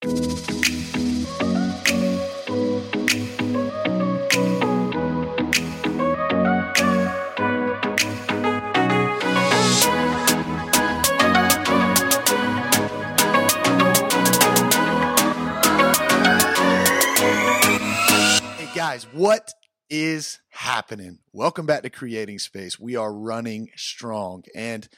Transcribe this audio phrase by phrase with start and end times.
[0.00, 0.10] Hey
[18.72, 19.52] guys, what
[19.90, 21.18] is happening?
[21.32, 22.78] Welcome back to Creating Space.
[22.78, 24.44] We are running strong.
[24.54, 24.88] And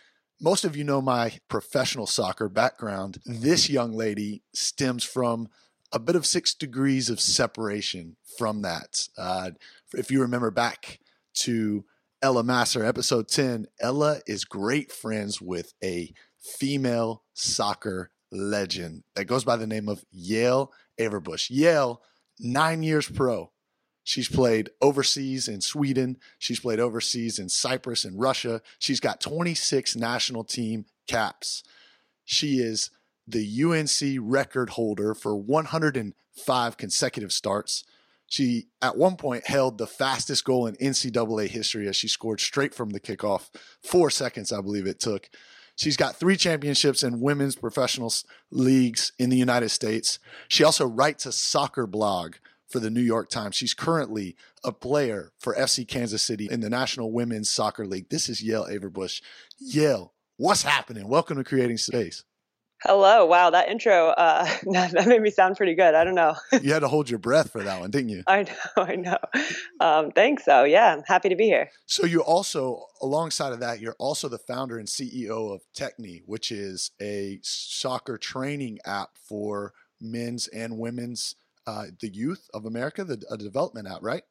[0.41, 3.19] most of you know my professional soccer background.
[3.27, 5.49] This young lady stems from
[5.93, 9.09] a bit of six degrees of separation from that.
[9.19, 9.51] Uh,
[9.95, 11.01] if you remember back
[11.35, 11.85] to
[12.23, 19.45] Ella Masar, episode 10, Ella is great friends with a female soccer legend that goes
[19.45, 20.69] by the name of Yael
[20.99, 21.51] Averbuch.
[21.51, 21.99] Yael,
[22.39, 23.51] nine years pro.
[24.11, 26.19] She's played overseas in Sweden.
[26.37, 28.61] She's played overseas in Cyprus and Russia.
[28.81, 31.63] She's got 26 national team caps.
[32.25, 32.91] She is
[33.29, 37.85] the UNC record holder for 105 consecutive starts.
[38.27, 42.75] She, at one point, held the fastest goal in NCAA history as she scored straight
[42.75, 43.49] from the kickoff.
[43.81, 45.31] Four seconds, I believe it took.
[45.77, 48.13] She's got three championships in women's professional
[48.51, 50.19] leagues in the United States.
[50.49, 52.35] She also writes a soccer blog
[52.71, 53.57] for the New York Times.
[53.57, 58.09] She's currently a player for FC Kansas City in the National Women's Soccer League.
[58.09, 59.21] This is Yael Averbuch.
[59.63, 61.09] Yael, what's happening?
[61.09, 62.25] Welcome to Creating Space.
[62.83, 63.27] Hello.
[63.27, 65.95] Wow, that intro uh, that made me sound pretty good.
[65.95, 66.35] I don't know.
[66.63, 68.23] you had to hold your breath for that one, didn't you?
[68.27, 68.55] I know.
[68.83, 69.19] I know.
[69.81, 70.47] Um, thanks.
[70.47, 71.71] So yeah, I'm happy to be here.
[71.85, 76.51] So you also, alongside of that, you're also the founder and CEO of Techne, which
[76.51, 81.35] is a soccer training app for men's and women's
[81.67, 84.23] uh, the youth of America, the a development app, right?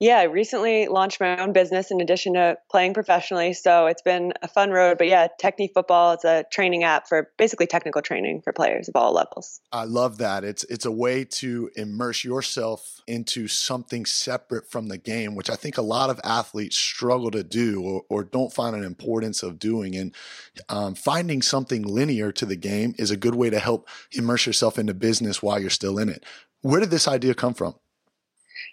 [0.00, 3.52] Yeah, I recently launched my own business in addition to playing professionally.
[3.52, 4.96] So it's been a fun road.
[4.96, 8.96] But yeah, Techne Football, is a training app for basically technical training for players of
[8.96, 9.60] all levels.
[9.72, 10.42] I love that.
[10.42, 15.54] It's it's a way to immerse yourself into something separate from the game, which I
[15.54, 19.58] think a lot of athletes struggle to do or, or don't find an importance of
[19.58, 19.94] doing.
[19.96, 20.14] And
[20.70, 24.78] um, finding something linear to the game is a good way to help immerse yourself
[24.78, 26.24] into business while you're still in it.
[26.62, 27.74] Where did this idea come from?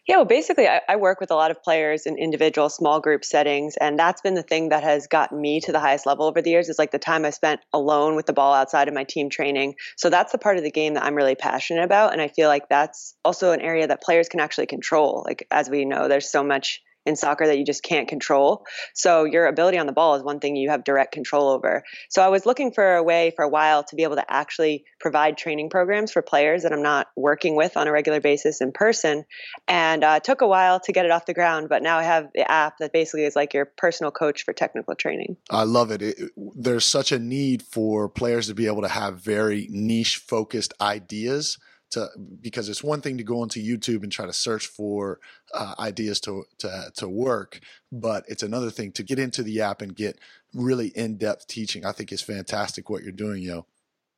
[0.07, 3.25] Yeah, well, basically, I, I, work with a lot of players in individual small group
[3.25, 6.41] settings, and that's been the thing that has gotten me to the highest level over
[6.41, 6.69] the years.
[6.69, 9.75] Is like the time I spent alone with the ball outside of my team training.
[9.97, 12.47] So that's the part of the game that I'm really passionate about, and I feel
[12.47, 15.23] like that's also an area that players can actually control.
[15.25, 18.65] Like as we know, there's so much in soccer that you just can't control.
[18.93, 21.83] So your ability on the ball is one thing you have direct control over.
[22.09, 24.83] So I was looking for a way for a while to be able to actually
[24.99, 28.73] provide training programs for players that I'm not working with on a regular basis in
[28.73, 29.23] person.
[29.67, 32.29] And uh, took a while to get it off the ground, but now I have
[32.35, 35.37] the app that basically is like your personal coach for technical training.
[35.49, 36.01] I love it.
[36.01, 40.73] it there's such a need for players to be able to have very niche focused
[40.81, 41.57] ideas
[41.91, 42.07] to
[42.41, 45.19] because it's one thing to go onto YouTube and try to search for
[45.53, 47.59] uh, ideas to, to to work,
[47.91, 50.19] but it's another thing to get into the app and get
[50.53, 51.85] really in depth teaching.
[51.85, 53.65] I think is fantastic what you're doing, yo.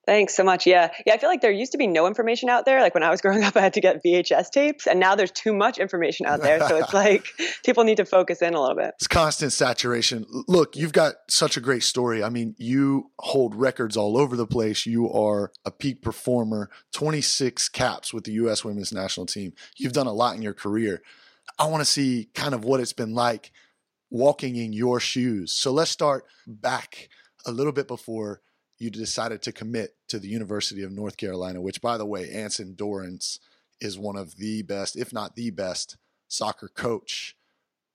[0.10, 0.66] Thanks so much.
[0.66, 0.92] Yeah.
[1.06, 1.14] Yeah.
[1.14, 2.82] I feel like there used to be no information out there.
[2.82, 5.30] Like when I was growing up, I had to get VHS tapes, and now there's
[5.30, 6.68] too much information out there.
[6.68, 7.28] So it's like
[7.64, 8.96] people need to focus in a little bit.
[8.96, 10.26] It's constant saturation.
[10.48, 12.24] Look, you've got such a great story.
[12.24, 14.88] I mean, you hold records all over the place.
[14.88, 18.66] You are a peak performer, 26 caps with the U.S.
[18.66, 19.54] women's national team.
[19.78, 21.04] You've done a lot in your career.
[21.60, 23.52] I want to see kind of what it's been like
[24.10, 25.54] walking in your shoes.
[25.54, 27.10] So let's start back
[27.46, 28.42] a little bit before
[28.80, 32.76] you decided to commit to the University of North Carolina, which, by the way, Anson
[32.76, 33.40] Dorrance
[33.82, 35.98] is one of the best, if not the best,
[36.28, 37.36] soccer coach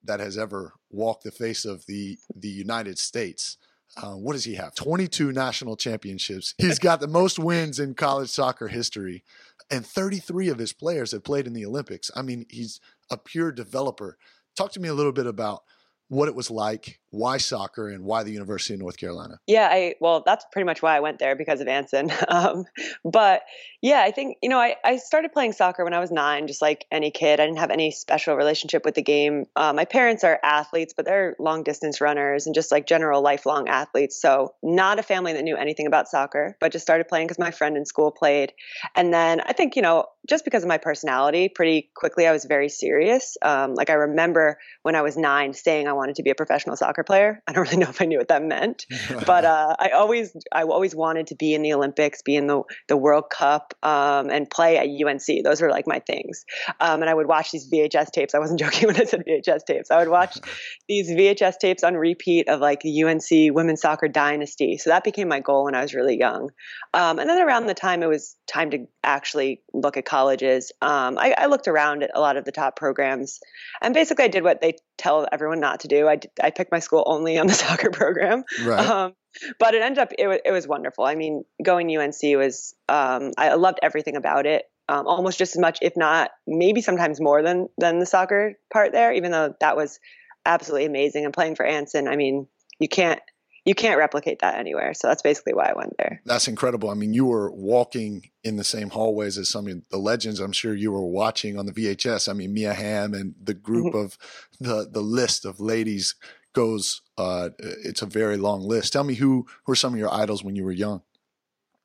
[0.03, 3.57] that has ever walked the face of the the United States.
[3.97, 4.75] Uh, what does he have?
[4.75, 6.55] 22 national championships.
[6.59, 9.23] He's got the most wins in college soccer history,
[9.71, 12.11] and 33 of his players have played in the Olympics.
[12.15, 14.19] I mean, he's a pure developer.
[14.57, 15.63] Talk to me a little bit about
[16.09, 19.39] what it was like, why soccer, and why the University of North Carolina.
[19.47, 22.13] Yeah, I well, that's pretty much why I went there because of Anson.
[22.27, 22.65] Um,
[23.05, 23.43] but
[23.81, 26.63] yeah, I think you know I, I started playing soccer when I was nine, just
[26.63, 27.39] like any kid.
[27.39, 29.45] I didn't have any special relationship with the game.
[29.55, 33.69] Uh, my parents are athletes, but they're long distance runners and just like general lifelong
[33.69, 34.21] athletes.
[34.21, 37.51] So not a family that knew anything about soccer, but just started playing because my
[37.51, 38.53] friend in school played.
[38.97, 42.47] And then I think you know just because of my personality, pretty quickly I was
[42.47, 43.37] very serious.
[43.43, 46.77] Um, like I remember when I was nine saying I wanted to be a professional
[46.77, 47.43] soccer player.
[47.47, 48.87] I don't really know if I knew what that meant,
[49.27, 52.63] but uh, I always I always wanted to be in the Olympics, be in the
[52.89, 55.45] the World Cup, um, and play at UNC.
[55.45, 56.45] Those were like my things.
[56.81, 58.35] Um, and I would watch these VHS tapes.
[58.35, 59.91] I wasn't joking when I said VHS tapes.
[59.91, 60.39] I would watch
[60.89, 64.79] these VHS tapes on repeat of like the UNC women's soccer dynasty.
[64.79, 66.51] So that became my goal when I was really young.
[66.93, 71.19] Um, and then around the time it was time to actually look at colleges, um,
[71.19, 73.41] I, I looked around at a lot of the top programs,
[73.83, 76.09] and basically I did what they tell everyone not to do.
[76.09, 78.45] I, I picked my school only on the soccer program.
[78.65, 78.87] Right.
[78.87, 79.15] Um,
[79.59, 81.05] but it ended up, it, it was wonderful.
[81.05, 84.65] I mean, going UNC was, um, I loved everything about it.
[84.89, 88.93] Um, almost just as much, if not maybe sometimes more than than the soccer part
[88.93, 89.15] there.
[89.15, 89.99] Even though that was
[90.45, 92.49] absolutely amazing, and playing for Anson, I mean,
[92.79, 93.19] you can't
[93.65, 94.93] you can't replicate that anywhere.
[94.93, 96.21] So that's basically why I went there.
[96.27, 96.91] That's incredible.
[96.91, 100.39] I mean, you were walking in the same hallways as some of the legends.
[100.39, 102.29] I'm sure you were watching on the VHS.
[102.29, 104.05] I mean, Mia Hamm and the group mm-hmm.
[104.05, 104.19] of
[104.61, 106.15] the the list of ladies
[106.55, 107.03] goes.
[107.19, 108.93] Uh, it's a very long list.
[108.93, 111.03] Tell me who were some of your idols when you were young.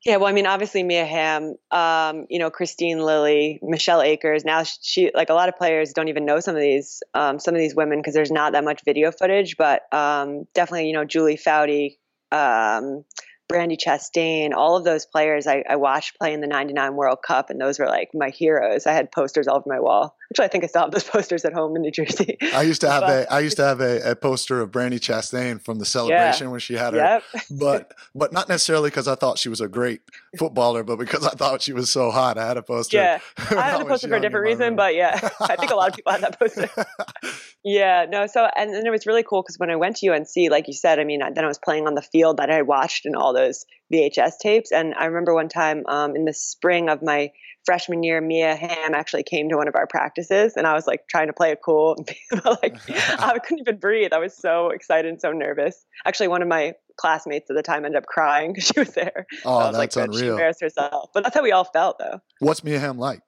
[0.06, 4.46] Yeah, well, I mean, obviously Mia Hamm, um, you know, Kristine Lilly, Michelle Akers.
[4.46, 7.54] Now she, like a lot of players, don't even know some of these, um, some
[7.54, 9.58] of these women because there's not that much video footage.
[9.58, 11.98] But um, definitely, you know, Julie Foudy,
[12.32, 13.04] um,
[13.52, 17.50] Brandi Chastain, all of those players I, I, watched play in the 99 World Cup,
[17.50, 18.88] and those were like my heroes.
[18.88, 20.16] I had posters all over my wall.
[20.32, 22.38] Actually, I think I still have those posters at home in New Jersey.
[22.54, 25.00] I used to have but, a I used to have a, a, poster of Brandi
[25.00, 27.24] Chastain from the celebration yeah, when she had her, yep.
[27.50, 30.02] but but not necessarily because I thought she was a great
[30.38, 32.38] footballer, but because I thought she was so hot.
[32.38, 32.98] I had a poster.
[32.98, 35.90] Yeah, I had a poster for a different reason, but yeah, I think a lot
[35.90, 36.70] of people had that poster.
[37.64, 38.28] yeah, no.
[38.28, 40.74] So and then it was really cool because when I went to UNC, like you
[40.74, 43.16] said, I mean, then I was playing on the field that I had watched in
[43.16, 47.32] all those VHS tapes, and I remember one time um, in the spring of my
[47.70, 51.08] freshman year, Mia Hamm actually came to one of our practices, and I was like
[51.08, 52.04] trying to play it cool,
[52.46, 54.12] like I couldn't even breathe.
[54.12, 55.86] I was so excited and so nervous.
[56.04, 59.28] Actually, one of my classmates at the time ended up crying because she was there.
[59.46, 60.20] Oh, was that's like, unreal.
[60.20, 62.22] She embarrassed herself, but that's how we all felt, though.
[62.40, 63.22] What's Mia Hamm like?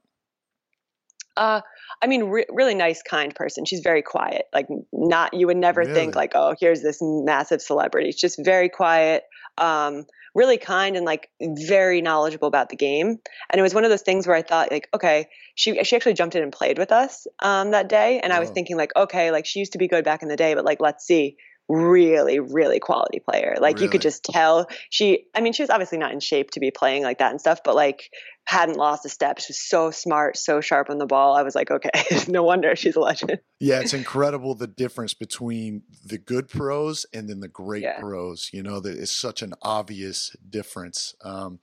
[1.38, 1.62] Uh,
[2.02, 3.66] I mean, re- really nice, kind person.
[3.66, 4.46] She's very quiet.
[4.52, 5.94] Like, not you would never really?
[5.94, 8.12] think like, oh, here's this massive celebrity.
[8.12, 9.24] She's just very quiet.
[9.60, 13.20] Um, really kind and like very knowledgeable about the game.
[13.50, 16.14] And it was one of those things where I thought like, okay, she she actually
[16.14, 19.32] jumped in and played with us um, that day, and I was thinking like, okay,
[19.32, 21.38] like she used to be good back in the day, but like let's see
[21.72, 23.56] really really quality player.
[23.60, 23.86] Like really?
[23.86, 26.72] you could just tell she i mean she was obviously not in shape to be
[26.72, 28.10] playing like that and stuff but like
[28.46, 29.40] hadn't lost a step.
[29.40, 31.36] She was so smart so sharp on the ball.
[31.36, 31.92] I was like okay
[32.28, 33.40] no wonder she's a legend.
[33.60, 38.00] Yeah it's incredible the difference between the good pros and then the great yeah.
[38.00, 41.60] pros you know that is such an obvious difference um,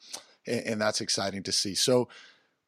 [0.46, 1.74] and, and, that's exciting to see.
[1.74, 2.08] So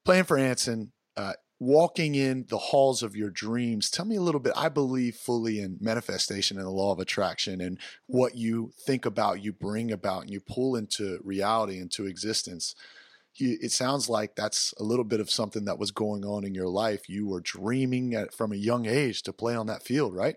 [0.04, 3.90] playing for anson uh, walking in the halls of your dreams.
[3.90, 4.54] Tell me a little bit.
[4.56, 9.44] I believe fully in manifestation and the law of attraction and what you think about,
[9.44, 12.74] you bring about, and you pull into reality, into existence.
[13.36, 16.68] It sounds like that's a little bit of something that was going on in your
[16.68, 17.08] life.
[17.08, 20.36] You were dreaming at, from a young age to play on that field, right?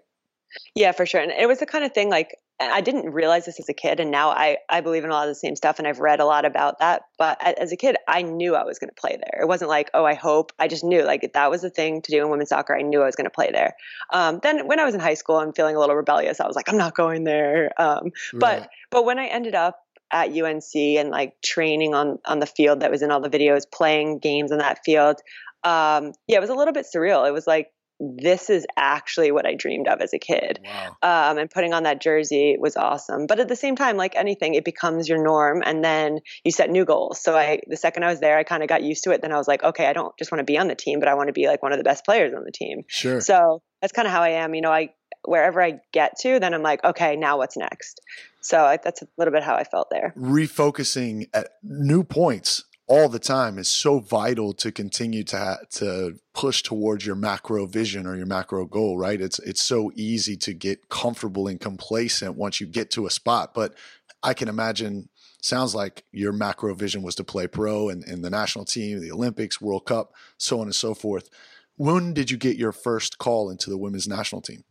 [0.76, 1.22] Yeah, for sure.
[1.22, 4.00] And it was the kind of thing like I didn't realize this as a kid,
[4.00, 6.20] and now I, I believe in a lot of the same stuff, and I've read
[6.20, 7.02] a lot about that.
[7.18, 9.42] But as a kid, I knew I was going to play there.
[9.42, 10.52] It wasn't like, oh, I hope.
[10.60, 12.76] I just knew like that was the thing to do in women's soccer.
[12.76, 13.74] I knew I was going to play there.
[14.12, 16.40] Um, then when I was in high school, I'm feeling a little rebellious.
[16.40, 17.72] I was like, I'm not going there.
[17.82, 19.80] Um, but but when I ended up
[20.12, 23.64] at UNC and like training on on the field that was in all the videos,
[23.70, 25.18] playing games on that field,
[25.64, 27.28] um, yeah, it was a little bit surreal.
[27.28, 30.60] It was like this is actually what I dreamed of as a kid.
[30.64, 31.32] Wow.
[31.32, 33.28] Um, and putting on that jersey was awesome.
[33.28, 36.70] But at the same time, like anything, it becomes your norm, and then you set
[36.70, 37.22] new goals.
[37.22, 39.22] So I, the second I was there, I kind of got used to it.
[39.22, 41.08] Then I was like, okay, I don't just want to be on the team, but
[41.08, 42.84] I want to be like one of the best players on the team.
[42.88, 43.22] Sure.
[43.22, 44.54] So that's kind of how I am.
[44.54, 44.90] You know, I
[45.26, 48.02] wherever I get to, then I'm like, okay, now what's next?
[48.42, 50.14] So I, that's a little bit how I felt there.
[50.18, 56.20] Refocusing at new points all the time is so vital to continue to ha- to
[56.34, 59.22] push towards your macro vision or your macro goal right?
[59.22, 63.54] It's it's so easy to get comfortable and complacent once you get to a spot
[63.54, 63.76] but
[64.22, 65.10] i can imagine
[65.42, 69.12] sounds like your macro vision was to play pro and, and the national team the
[69.12, 71.30] olympics world cup so on and so forth.
[71.76, 74.64] When did you get your first call into the women's national team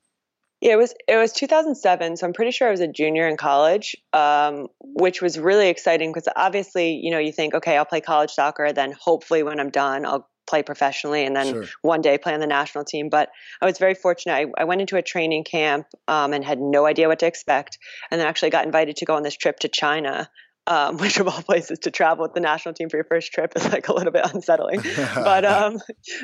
[0.63, 3.37] yeah, it was it was 2007, so I'm pretty sure I was a junior in
[3.37, 8.01] college, um, which was really exciting because obviously, you know, you think, okay, I'll play
[8.01, 11.65] college soccer, then hopefully when I'm done, I'll play professionally and then sure.
[11.83, 13.09] one day play on the national team.
[13.09, 14.35] But I was very fortunate.
[14.35, 17.79] I, I went into a training camp um, and had no idea what to expect,
[18.13, 20.31] and then actually got invited to go on this trip to China.
[20.69, 23.55] Um, which of all places to travel with the national team for your first trip
[23.57, 24.81] is like a little bit unsettling,
[25.17, 25.81] but um,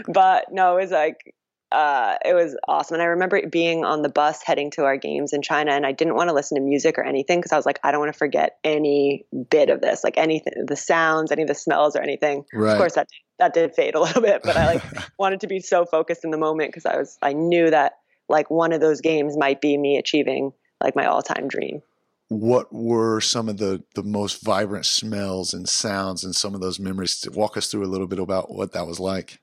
[0.07, 1.35] but no, it was like
[1.70, 2.94] uh, it was awesome.
[2.94, 5.92] And I remember being on the bus heading to our games in China, and I
[5.92, 8.12] didn't want to listen to music or anything because I was like, I don't want
[8.12, 12.00] to forget any bit of this, like anything, the sounds, any of the smells or
[12.00, 12.44] anything.
[12.52, 12.72] Right.
[12.72, 13.08] Of course, that
[13.38, 14.82] that did fade a little bit, but I like
[15.18, 17.94] wanted to be so focused in the moment because I was I knew that
[18.28, 21.82] like one of those games might be me achieving like my all time dream.
[22.30, 26.80] What were some of the the most vibrant smells and sounds and some of those
[26.80, 27.26] memories?
[27.30, 29.38] Walk us through a little bit about what that was like.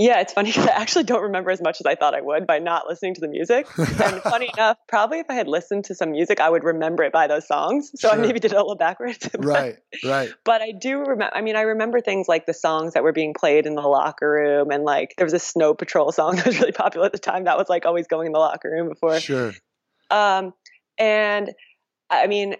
[0.00, 2.46] Yeah, it's funny because I actually don't remember as much as I thought I would
[2.46, 3.66] by not listening to the music.
[3.76, 3.88] and
[4.22, 7.26] funny enough, probably if I had listened to some music, I would remember it by
[7.26, 7.90] those songs.
[7.96, 8.18] So sure.
[8.18, 9.18] I maybe did it a little backwards.
[9.32, 10.30] but, right, right.
[10.42, 11.30] But I do remember.
[11.34, 14.30] I mean, I remember things like the songs that were being played in the locker
[14.30, 17.18] room, and like there was a Snow Patrol song that was really popular at the
[17.18, 17.44] time.
[17.44, 19.20] That was like always going in the locker room before.
[19.20, 19.52] Sure.
[20.10, 20.54] Um,
[20.96, 21.50] and
[22.08, 22.56] I mean,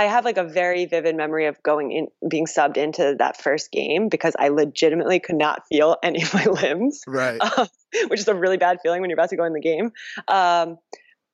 [0.00, 3.70] I have like a very vivid memory of going in, being subbed into that first
[3.70, 7.02] game because I legitimately could not feel any of my limbs.
[7.06, 7.40] Right.
[7.58, 7.66] Um,
[8.06, 9.90] which is a really bad feeling when you're about to go in the game.
[10.28, 10.78] Um,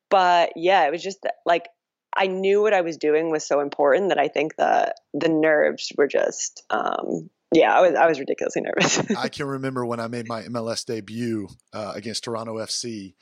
[0.08, 1.68] but yeah, it was just like
[2.16, 5.92] I knew what I was doing was so important that I think the the nerves
[5.98, 9.02] were just um, yeah, I was I was ridiculously nervous.
[9.18, 13.12] I can remember when I made my MLS debut uh, against Toronto FC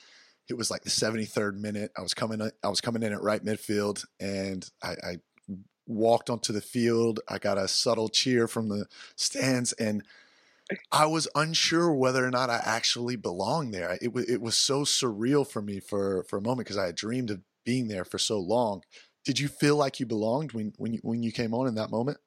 [0.48, 1.90] it was like the 73rd minute.
[1.96, 5.16] I was coming I was coming in at right midfield and I, I
[5.86, 7.20] walked onto the field.
[7.28, 8.86] I got a subtle cheer from the
[9.16, 10.02] stands and
[10.92, 13.98] I was unsure whether or not I actually belonged there.
[14.00, 16.94] It was it was so surreal for me for for a moment because I had
[16.94, 18.82] dreamed of being there for so long.
[19.24, 21.90] Did you feel like you belonged when when you when you came on in that
[21.90, 22.18] moment?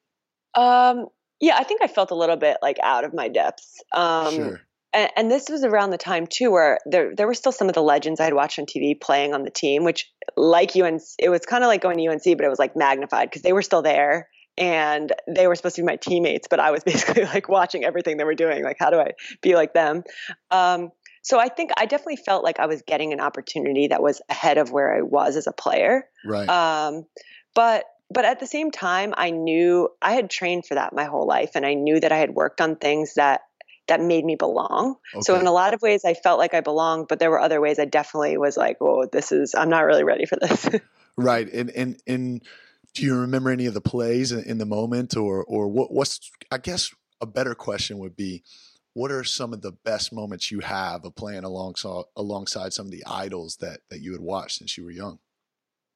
[0.54, 1.06] Um
[1.40, 3.82] yeah, I think I felt a little bit like out of my depths.
[3.92, 4.60] Um sure
[4.92, 7.74] and, and, this was around the time too where there there were still some of
[7.74, 11.28] the legends I had watched on TV playing on the team, which like UNC, it
[11.28, 13.62] was kind of like going to UNC, but it was like magnified because they were
[13.62, 17.48] still there and they were supposed to be my teammates, but I was basically like
[17.48, 18.64] watching everything they were doing.
[18.64, 20.04] Like, how do I be like them?
[20.50, 20.90] Um,
[21.22, 24.58] so I think I definitely felt like I was getting an opportunity that was ahead
[24.58, 26.04] of where I was as a player.
[26.24, 26.48] Right.
[26.48, 27.04] Um,
[27.54, 31.26] but but at the same time, I knew I had trained for that my whole
[31.26, 33.42] life, and I knew that I had worked on things that
[33.88, 34.96] that made me belong.
[35.14, 35.22] Okay.
[35.22, 37.60] So in a lot of ways I felt like I belonged, but there were other
[37.60, 40.68] ways I definitely was like, "Oh, this is I'm not really ready for this."
[41.16, 41.50] right.
[41.52, 42.42] And and and
[42.94, 46.30] do you remember any of the plays in, in the moment or or what what's
[46.50, 48.44] I guess a better question would be
[48.94, 52.92] what are some of the best moments you have of playing alongside alongside some of
[52.92, 55.18] the idols that that you had watched since you were young?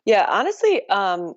[0.04, 1.34] Yeah, honestly, um,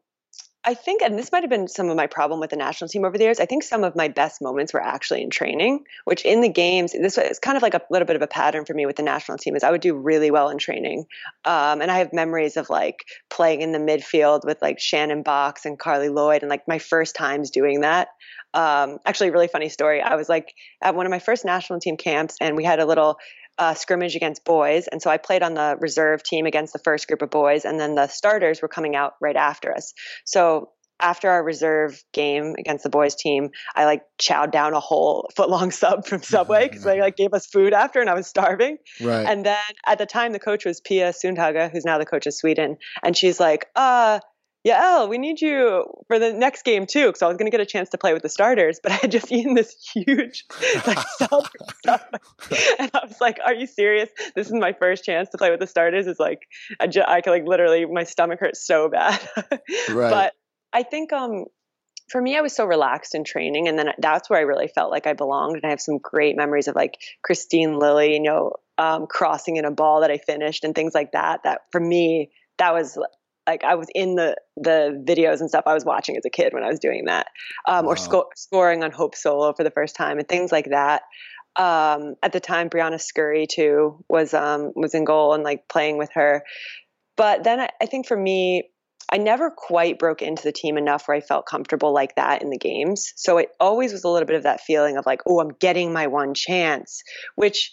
[0.68, 3.06] I think, and this might have been some of my problem with the national team
[3.06, 3.40] over the years.
[3.40, 6.92] I think some of my best moments were actually in training, which in the games,
[6.92, 9.04] this is kind of like a little bit of a pattern for me with the
[9.04, 9.56] national team.
[9.56, 11.06] Is I would do really well in training,
[11.46, 15.66] um, and I have memories of like playing in the midfield with like Shannon Boxx
[15.66, 18.08] and Carli Lloyd, and like my first times doing that.
[18.56, 20.02] Um, actually, really funny story.
[20.02, 22.86] I was like at one of my first national team camps, and we had a
[22.86, 23.18] little
[23.58, 24.88] uh, scrimmage against boys.
[24.88, 27.80] And so I played on the reserve team against the first group of boys, and
[27.80, 29.94] then the starters were coming out right after us.
[30.26, 30.70] So
[31.00, 35.50] after our reserve game against the boys team, I like chowed down a whole foot
[35.50, 38.78] long sub from Subway because they like gave us food after and I was starving.
[39.02, 39.26] Right.
[39.26, 42.34] And then at the time the coach was Pia Sundhage, who's now the coach of
[42.34, 42.78] Sweden.
[43.04, 44.20] And she's like, uh,
[44.66, 47.62] yeah, we need you for the next game too, because I was going to get
[47.62, 50.44] a chance to play with the starters, but I had just eaten this huge
[50.88, 51.52] like stuff,
[52.80, 54.10] and I was like, "Are you serious?
[54.36, 56.48] This is my first chance to play with the starters." It's like
[56.80, 59.22] I, just, I could like literally my stomach hurts so bad.
[59.90, 60.10] right.
[60.10, 60.34] But
[60.74, 61.46] I think um,
[62.10, 64.90] for me, I was so relaxed in training, and then that's where I really felt
[64.90, 65.58] like I belonged.
[65.58, 69.66] And I have some great memories of like Kristine Lilly, you know, um, crossing in
[69.66, 71.44] a ball that I finished and things like that.
[71.44, 72.98] That for me, that was
[73.48, 76.54] like I was in the the videos and stuff I was watching as a kid
[76.54, 77.28] when I was doing that,
[77.68, 77.92] um, wow.
[77.92, 81.04] or sco- scoring on Hope Solo for the first time and things like that.
[81.56, 85.98] Um, at the time, Briana Scurry too was um, was in goal and like playing
[85.98, 86.44] with her.
[87.18, 88.70] But then I, I think for me,
[89.12, 92.50] I never quite broke into the team enough where I felt comfortable like that in
[92.50, 93.14] the games.
[93.16, 95.94] So it always was a little bit of that feeling of like, oh, I'm getting
[95.94, 97.04] my one chance,
[97.36, 97.72] which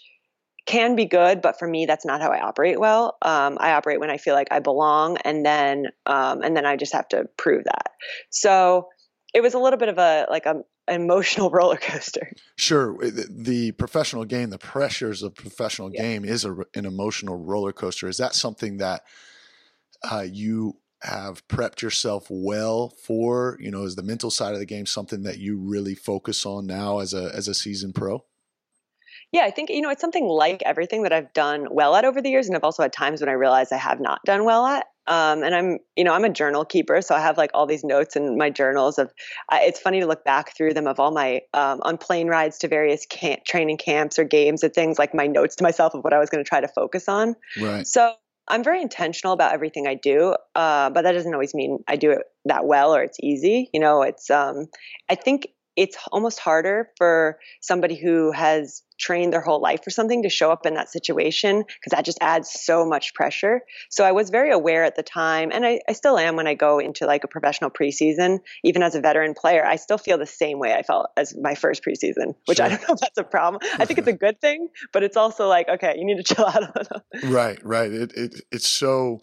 [0.65, 3.17] can be good, but for me, that's not how I operate well.
[3.21, 6.77] Um, I operate when I feel like I belong, and then um, and then I
[6.77, 7.91] just have to prove that.
[8.29, 8.87] So
[9.33, 12.31] it was a little bit of a like a an emotional roller coaster.
[12.57, 16.01] Sure, the professional game, the pressures of professional yeah.
[16.01, 18.07] game is a, an emotional roller coaster.
[18.07, 19.03] Is that something that
[20.09, 23.57] uh, you have prepped yourself well for?
[23.59, 26.65] You know, is the mental side of the game something that you really focus on
[26.65, 28.23] now as a as a seasoned pro?
[29.33, 32.21] Yeah, I think, you know, it's something like everything that I've done well at over
[32.21, 32.47] the years.
[32.47, 34.85] And I've also had times when I realize I have not done well at.
[35.07, 37.83] Um, and I'm, you know, I'm a journal keeper, so I have like all these
[37.83, 39.11] notes in my journals of.
[39.51, 42.59] Uh, it's funny to look back through them of all my um, on plane rides
[42.59, 46.03] to various camp, training camps or games or things like my notes to myself of
[46.05, 47.35] what I was going to try to focus on.
[47.59, 47.85] Right.
[47.85, 48.13] So
[48.47, 52.11] I'm very intentional about everything I do, uh, but that doesn't always mean I do
[52.11, 53.69] it that well or it's easy.
[53.73, 54.29] You know, it's.
[54.29, 54.67] Um,
[55.09, 60.23] I think it's almost harder for somebody who has trained their whole life for something
[60.23, 63.61] to show up in that situation because that just adds so much pressure.
[63.89, 66.53] So I was very aware at the time, and I, I, still am when I
[66.53, 70.25] go into like a professional preseason, even as a veteran player, I still feel the
[70.25, 72.65] same way I felt as my first preseason, which sure.
[72.65, 73.61] I don't know if that's a problem.
[73.77, 76.45] I think it's a good thing, but it's also like, okay, you need to chill
[76.45, 77.33] out a little.
[77.33, 77.91] Right, right.
[77.91, 79.21] It, it it's so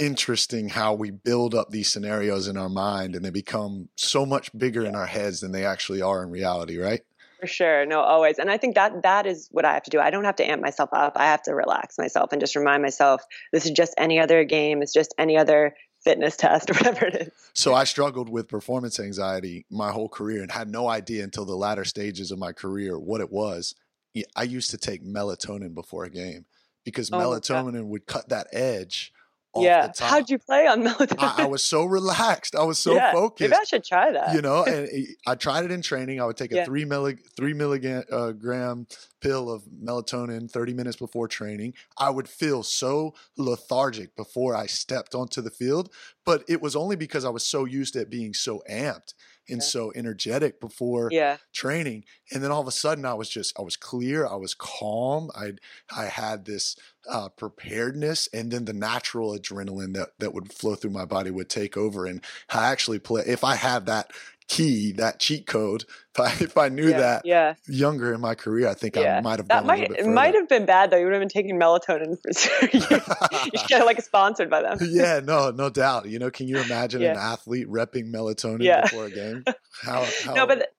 [0.00, 4.50] interesting how we build up these scenarios in our mind and they become so much
[4.56, 7.02] bigger in our heads than they actually are in reality, right?
[7.38, 7.86] For sure.
[7.86, 8.38] No, always.
[8.38, 10.00] And I think that that is what I have to do.
[10.00, 11.14] I don't have to amp myself up.
[11.16, 14.82] I have to relax myself and just remind myself this is just any other game.
[14.82, 17.28] It's just any other fitness test or whatever it is.
[17.54, 21.56] So I struggled with performance anxiety my whole career and had no idea until the
[21.56, 23.74] latter stages of my career what it was.
[24.34, 26.46] I used to take melatonin before a game
[26.84, 29.12] because oh melatonin would cut that edge
[29.56, 29.90] yeah.
[29.98, 31.16] How'd you play on melatonin?
[31.18, 32.54] I, I, was so relaxed.
[32.54, 33.40] I was so yeah, focused.
[33.40, 34.34] Maybe I should try that.
[34.34, 34.88] You know, and
[35.26, 36.20] I tried it in training.
[36.20, 36.64] I would take a yeah.
[36.64, 38.86] three milli three milligram uh, gram
[39.20, 41.74] pill of melatonin 30 minutes before training.
[41.98, 45.92] I would feel so lethargic before I stepped onto the field,
[46.24, 49.14] but it was only because I was so used to it being so amped
[49.50, 51.38] and so energetic before yeah.
[51.52, 52.04] training.
[52.32, 55.30] And then all of a sudden I was just I was clear, I was calm.
[55.34, 55.52] I
[55.94, 56.76] I had this
[57.08, 61.48] uh, preparedness and then the natural adrenaline that that would flow through my body would
[61.48, 64.12] take over and I actually play if I have that
[64.50, 65.84] key, that cheat code.
[66.12, 67.54] If I, if I knew yeah, that yeah.
[67.68, 69.18] younger in my career, I think yeah.
[69.18, 70.96] I might have that might it might have been bad though.
[70.96, 72.80] You would have been taking melatonin for you,
[73.44, 74.78] you should get like sponsored by them.
[74.90, 76.08] yeah, no, no doubt.
[76.08, 79.44] You know, can you imagine an athlete repping melatonin before a game?
[79.82, 80.72] How, how, no, but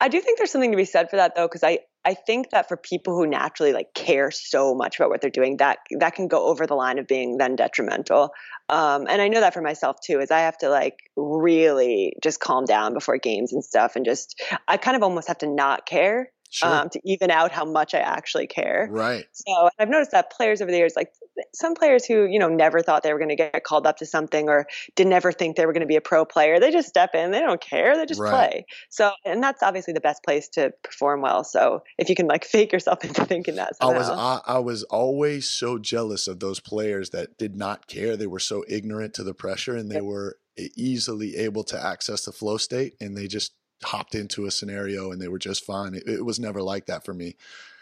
[0.00, 2.50] I do think there's something to be said for that though, because I I think
[2.50, 6.14] that for people who naturally like care so much about what they're doing, that that
[6.14, 8.30] can go over the line of being then detrimental.
[8.68, 12.40] Um, and I know that for myself too, is I have to like really just
[12.40, 15.84] calm down before games and stuff, and just I kind of almost have to not
[15.86, 16.68] care sure.
[16.68, 18.88] um, to even out how much I actually care.
[18.90, 19.24] Right.
[19.32, 21.12] So I've noticed that players over the years, like
[21.54, 24.06] some players who you know never thought they were going to get called up to
[24.06, 24.66] something or
[24.96, 27.30] did never think they were going to be a pro player, they just step in.
[27.30, 27.96] They don't care.
[27.96, 28.30] They just right.
[28.30, 28.66] play.
[28.88, 31.44] So and that's obviously the best place to perform well.
[31.44, 33.76] So if you can like fake yourself into thinking that.
[33.76, 33.94] Somehow.
[33.94, 38.16] I was I, I was always so jealous of those players that did not care.
[38.16, 40.04] They were so ignorant to the pressure and they yep.
[40.04, 40.36] were
[40.76, 45.20] easily able to access the flow state and they just hopped into a scenario and
[45.20, 45.94] they were just fine.
[45.94, 47.36] It, it was never like that for me.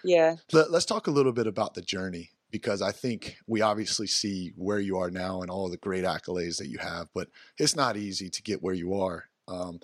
[0.05, 0.37] Yeah.
[0.53, 4.53] Let, us talk a little bit about the journey because I think we obviously see
[4.57, 7.97] where you are now and all the great accolades that you have, but it's not
[7.97, 9.25] easy to get where you are.
[9.47, 9.81] Um,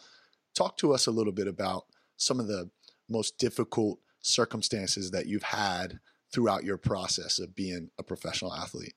[0.55, 1.85] talk to us a little bit about
[2.17, 2.71] some of the
[3.09, 6.01] most difficult circumstances that you've had
[6.33, 8.95] throughout your process of being a professional athlete.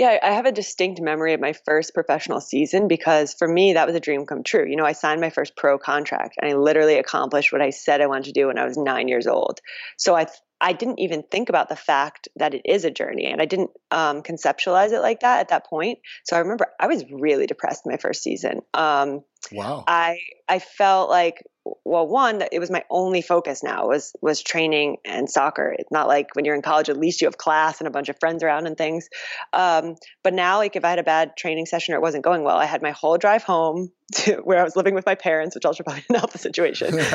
[0.00, 3.86] Yeah, I have a distinct memory of my first professional season because for me, that
[3.86, 4.66] was a dream come true.
[4.66, 8.00] You know, I signed my first pro contract and I literally accomplished what I said
[8.00, 9.60] I wanted to do when I was nine years old.
[9.98, 10.24] So I,
[10.58, 13.72] I didn't even think about the fact that it is a journey and I didn't
[13.90, 15.98] um, conceptualize it like that at that point.
[16.24, 18.62] So I remember I was really depressed my first season.
[18.72, 19.84] Um, wow.
[19.86, 20.16] I,
[20.48, 21.44] I felt like
[21.84, 25.74] well one it was my only focus now was was training and soccer.
[25.78, 28.08] It's not like when you're in college at least you have class and a bunch
[28.08, 29.08] of friends around and things.
[29.52, 32.42] Um, but now like if i had a bad training session or it wasn't going
[32.44, 35.54] well i had my whole drive home to where i was living with my parents
[35.54, 36.98] which also probably didn't help the situation.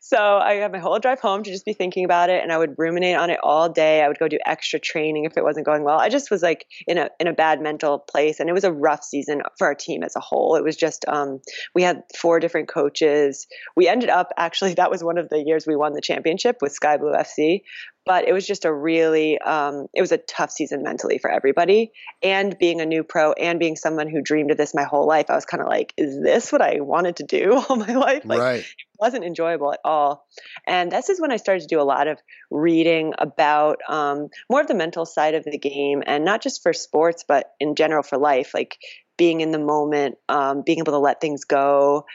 [0.00, 2.58] So i had my whole drive home to just be thinking about it and i
[2.58, 4.02] would ruminate on it all day.
[4.02, 5.98] I would go do extra training if it wasn't going well.
[5.98, 8.72] I just was like in a in a bad mental place and it was a
[8.72, 10.56] rough season for our team as a whole.
[10.56, 11.40] It was just um,
[11.74, 13.37] we had four different coaches
[13.76, 16.72] we ended up actually that was one of the years we won the championship with
[16.72, 17.62] Sky Blue FC.
[18.04, 21.92] But it was just a really um, it was a tough season mentally for everybody.
[22.22, 25.26] And being a new pro and being someone who dreamed of this my whole life,
[25.28, 28.24] I was kind of like, is this what I wanted to do all my life?
[28.24, 28.60] Like, right.
[28.60, 30.26] It wasn't enjoyable at all.
[30.66, 32.18] And this is when I started to do a lot of
[32.50, 36.72] reading about um, more of the mental side of the game, and not just for
[36.72, 38.78] sports, but in general for life, like
[39.18, 42.06] being in the moment, um, being able to let things go,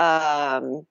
[0.00, 0.86] um,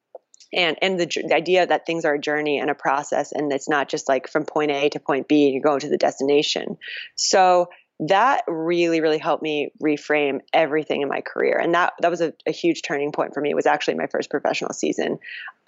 [0.54, 3.68] and and the, the, idea that things are a journey and a process and it's
[3.68, 6.78] not just like from point a to point b you're going to the destination.
[7.16, 7.70] So
[8.08, 11.58] that really really helped me reframe everything in my career.
[11.58, 13.50] And that that was a, a huge turning point for me.
[13.50, 15.18] It was actually my first professional season.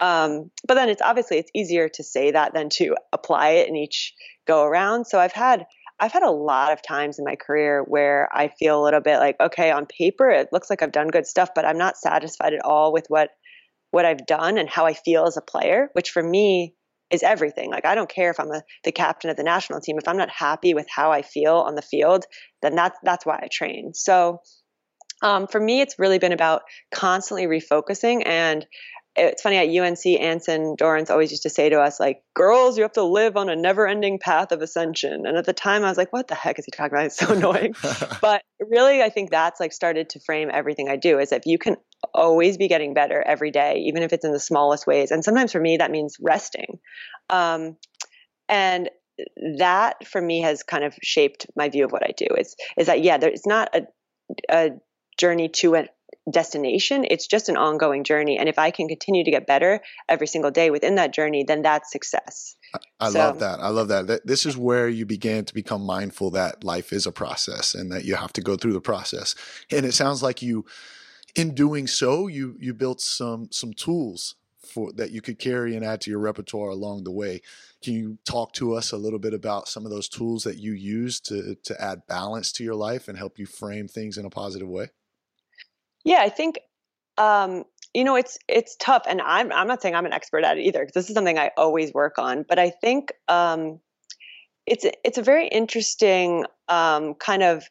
[0.00, 3.76] Um, but then it's obviously it's easier to say that than to apply it in
[3.76, 4.14] each
[4.46, 5.06] go around.
[5.06, 5.66] So i've had
[6.00, 9.18] I've had a lot of times in my career where I feel a little bit
[9.18, 12.54] like, okay, on paper, it looks like I've done good stuff, but I'm not satisfied
[12.54, 13.30] at all with what
[13.90, 16.74] what I've done and how I feel as a player, which for me
[17.10, 17.70] is everything.
[17.70, 19.98] Like I don't care if I'm a, the captain of the national team.
[19.98, 22.24] If I'm not happy with how I feel on the field,
[22.62, 23.92] then that's that's why I train.
[23.94, 24.40] So
[25.22, 28.66] um, for me, it's really been about constantly refocusing and
[29.14, 32.82] it's funny at UNC, Anson Dorrance always used to say to us, like, girls, you
[32.82, 35.26] have to live on a never ending path of ascension.
[35.26, 37.06] And at the time I was like, what the heck is he talking about?
[37.06, 37.74] It's so annoying.
[38.22, 41.58] but really, I think that's like started to frame everything I do is if you
[41.58, 41.76] can
[42.14, 45.10] always be getting better every day, even if it's in the smallest ways.
[45.10, 46.78] And sometimes for me, that means resting.
[47.28, 47.76] Um,
[48.48, 48.88] and
[49.58, 52.86] that for me has kind of shaped my view of what I do is, is
[52.86, 53.82] that, yeah, there, it's not a,
[54.50, 54.70] a
[55.18, 55.86] journey to a
[56.30, 57.04] destination.
[57.10, 58.38] It's just an ongoing journey.
[58.38, 61.62] And if I can continue to get better every single day within that journey, then
[61.62, 62.56] that's success.
[62.74, 63.60] I, I so, love that.
[63.60, 64.26] I love that.
[64.26, 68.04] This is where you begin to become mindful that life is a process and that
[68.04, 69.34] you have to go through the process.
[69.70, 70.64] And it sounds like you,
[71.34, 75.84] in doing so, you you built some some tools for that you could carry and
[75.84, 77.40] add to your repertoire along the way.
[77.82, 80.72] Can you talk to us a little bit about some of those tools that you
[80.72, 84.30] use to to add balance to your life and help you frame things in a
[84.30, 84.90] positive way?
[86.04, 86.60] Yeah, I think
[87.18, 90.58] um, you know it's it's tough, and I'm I'm not saying I'm an expert at
[90.58, 92.44] it either because this is something I always work on.
[92.48, 93.80] But I think um,
[94.66, 97.64] it's it's a very interesting um, kind of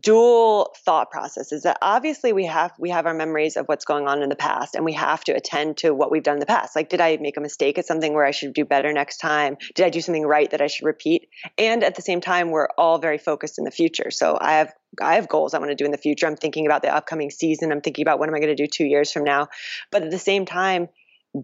[0.00, 4.08] dual thought process is that obviously we have we have our memories of what's going
[4.08, 6.46] on in the past and we have to attend to what we've done in the
[6.46, 9.18] past like did i make a mistake at something where i should do better next
[9.18, 11.28] time did i do something right that i should repeat
[11.58, 14.72] and at the same time we're all very focused in the future so i have
[15.02, 16.24] I have goals I want to do in the future.
[16.24, 17.72] I'm thinking about the upcoming season.
[17.72, 19.48] I'm thinking about what am I going to do 2 years from now.
[19.90, 20.88] But at the same time,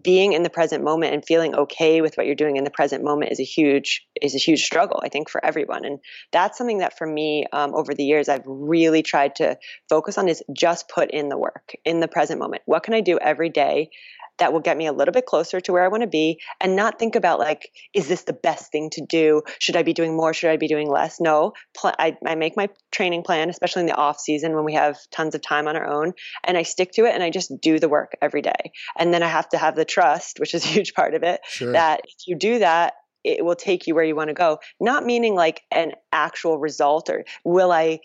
[0.03, 3.03] being in the present moment and feeling okay with what you're doing in the present
[3.03, 5.85] moment is a huge is a huge struggle i think for everyone.
[5.85, 5.99] And
[6.31, 9.57] that's something that for me um, over the years i've really tried to
[9.89, 12.63] focus on is just put in the work in the present moment.
[12.65, 13.89] What can i do every day
[14.41, 16.75] that will get me a little bit closer to where I want to be and
[16.75, 19.43] not think about like, is this the best thing to do?
[19.59, 20.33] Should I be doing more?
[20.33, 21.21] Should I be doing less?
[21.21, 24.73] No, pl- I, I make my training plan, especially in the off season when we
[24.73, 27.61] have tons of time on our own and I stick to it and I just
[27.61, 28.71] do the work every day.
[28.97, 31.41] And then I have to have the trust, which is a huge part of it,
[31.47, 31.73] sure.
[31.73, 34.57] that if you do that, it will take you where you want to go.
[34.79, 37.99] Not meaning like an actual result or will I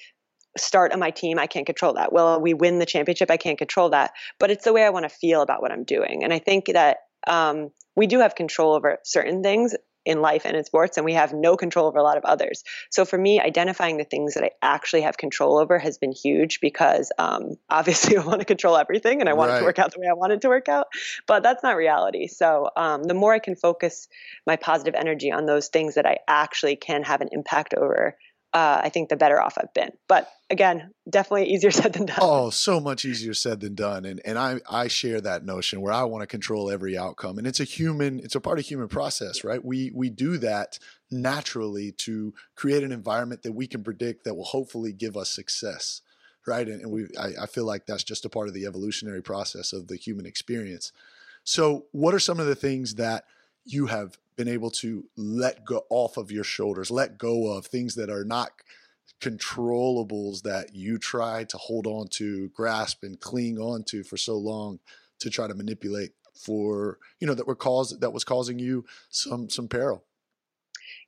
[0.56, 2.12] start on my team, I can't control that.
[2.12, 3.30] Will we win the championship?
[3.30, 4.12] I can't control that.
[4.38, 6.24] But it's the way I want to feel about what I'm doing.
[6.24, 9.74] And I think that um, we do have control over certain things
[10.06, 12.62] in life and in sports, and we have no control over a lot of others.
[12.90, 16.60] So for me, identifying the things that I actually have control over has been huge
[16.60, 19.56] because um, obviously I want to control everything and I want right.
[19.56, 20.86] it to work out the way I want it to work out,
[21.26, 22.28] but that's not reality.
[22.28, 24.06] So um, the more I can focus
[24.46, 28.16] my positive energy on those things that I actually can have an impact over,
[28.56, 29.90] uh, I think the better off I've been.
[30.08, 32.16] But again, definitely easier said than done.
[32.22, 34.06] Oh, so much easier said than done.
[34.06, 37.36] And and I I share that notion where I want to control every outcome.
[37.36, 39.62] And it's a human, it's a part of human process, right?
[39.62, 40.78] We we do that
[41.10, 46.00] naturally to create an environment that we can predict that will hopefully give us success.
[46.46, 46.66] Right.
[46.66, 49.74] And, and we I, I feel like that's just a part of the evolutionary process
[49.74, 50.92] of the human experience.
[51.44, 53.24] So what are some of the things that
[53.66, 57.94] you have been able to let go off of your shoulders, let go of things
[57.94, 58.50] that are not
[59.20, 64.36] controllables that you try to hold on to, grasp and cling on to for so
[64.36, 64.78] long
[65.20, 69.48] to try to manipulate for, you know, that were caused that was causing you some
[69.48, 70.04] some peril.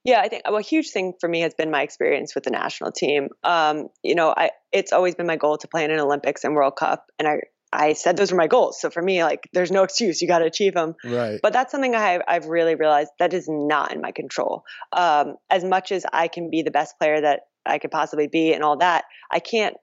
[0.04, 2.50] Yeah, I think well, a huge thing for me has been my experience with the
[2.50, 3.28] national team.
[3.44, 6.54] Um, you know, I it's always been my goal to play in an Olympics and
[6.54, 7.40] World Cup, and I
[7.72, 8.80] I said those were my goals.
[8.80, 10.22] So for me, like, there's no excuse.
[10.22, 10.94] You got to achieve them.
[11.04, 11.38] Right.
[11.42, 14.64] But that's something I, I've really realized that is not in my control.
[14.92, 18.52] Um, as much as I can be the best player that I could possibly be
[18.52, 19.76] and all that, I can't.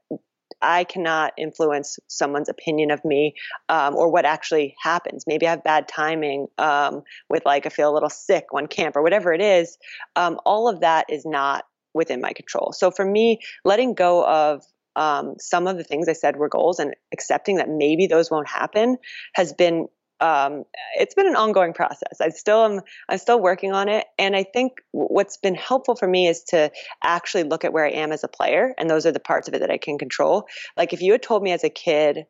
[0.62, 3.36] I cannot influence someone's opinion of me
[3.67, 5.26] um, or what actually happens.
[5.28, 8.95] Maybe I have bad timing um, with like I feel a little sick one camp
[8.95, 9.78] or whatever it is.
[10.15, 12.74] Um, all of that is not within my control.
[12.74, 14.63] So for me, letting go of
[14.95, 18.47] um, some of the things I said were goals and accepting that maybe those won't
[18.47, 18.97] happen
[19.34, 19.88] has been
[20.21, 20.63] um,
[20.97, 22.21] it's been an ongoing process.
[22.21, 26.08] I still am I'm still working on it, and I think what's been helpful for
[26.08, 26.71] me is to
[27.03, 29.53] actually look at where I am as a player, and those are the parts of
[29.53, 30.47] it that I can control.
[30.77, 32.25] Like if you had told me as a kid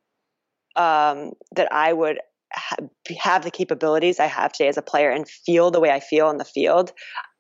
[0.75, 2.19] um, that I would
[3.17, 6.29] have the capabilities I have today as a player and feel the way I feel
[6.29, 6.91] in the field,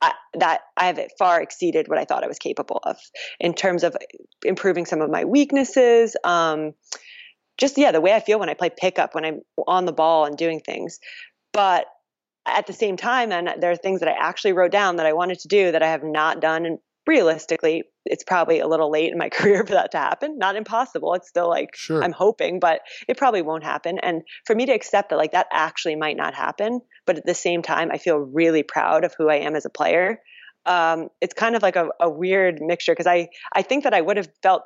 [0.01, 2.97] I, that I have far exceeded what I thought I was capable of
[3.39, 3.95] in terms of
[4.43, 6.15] improving some of my weaknesses.
[6.23, 6.73] Um,
[7.57, 10.25] just yeah, the way I feel when I play pickup, when I'm on the ball
[10.25, 10.99] and doing things.
[11.53, 11.85] But
[12.45, 15.13] at the same time, and there are things that I actually wrote down that I
[15.13, 19.17] wanted to do that I have not done realistically, it's probably a little late in
[19.17, 20.37] my career for that to happen.
[20.37, 21.13] Not impossible.
[21.13, 22.03] It's still like sure.
[22.03, 23.99] I'm hoping, but it probably won't happen.
[23.99, 27.35] And for me to accept that like that actually might not happen, but at the
[27.35, 30.19] same time, I feel really proud of who I am as a player.
[30.65, 34.01] Um, it's kind of like a, a weird mixture because I I think that I
[34.01, 34.63] would have felt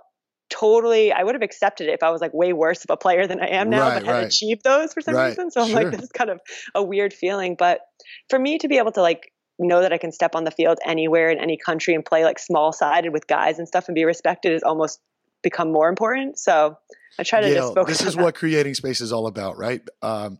[0.49, 3.27] totally I would have accepted it if I was like way worse of a player
[3.27, 4.25] than I am now, right, but had right.
[4.25, 5.27] achieved those for some right.
[5.29, 5.51] reason.
[5.51, 5.75] So I'm sure.
[5.75, 6.39] like, this is kind of
[6.73, 7.55] a weird feeling.
[7.57, 7.81] But
[8.29, 9.31] for me to be able to like
[9.67, 12.39] know that I can step on the field anywhere in any country and play like
[12.39, 14.99] small sided with guys and stuff and be respected is almost
[15.41, 16.39] become more important.
[16.39, 16.77] So
[17.19, 17.97] I try to Gail, just focus.
[17.99, 18.23] This is that.
[18.23, 19.81] what creating space is all about, right?
[20.01, 20.39] Um,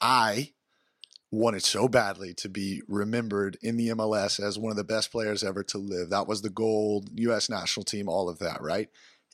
[0.00, 0.52] I
[1.32, 5.44] wanted so badly to be remembered in the MLS as one of the best players
[5.44, 6.10] ever to live.
[6.10, 7.48] That was the goal, U.S.
[7.48, 8.88] national team, all of that, right?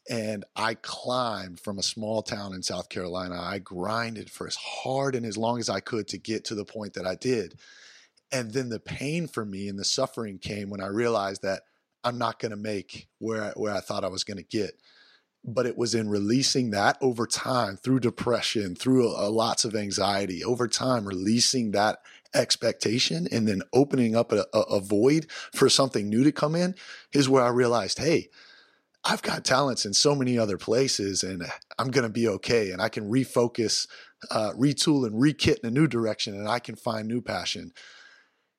[0.09, 3.41] And I climbed from a small town in South Carolina.
[3.41, 6.65] I grinded for as hard and as long as I could to get to the
[6.65, 7.59] point that I did.
[8.33, 11.63] And then the pain for me and the suffering came when I realized that
[12.03, 14.81] I'm not going to make where I, where I thought I was going to get.
[15.45, 19.77] But it was in releasing that over time through depression, through a, a lots of
[19.77, 21.99] anxiety, over time, releasing that
[22.35, 26.75] expectation and then opening up a, a, void for something new to come in
[27.13, 28.29] is where I realized, hey,
[29.05, 31.45] I've got talents in so many other places and
[31.79, 32.73] I'm going to be okay.
[32.73, 33.87] And I can refocus,
[34.31, 37.73] uh, retool, and rekit in a new direction and I can find new passion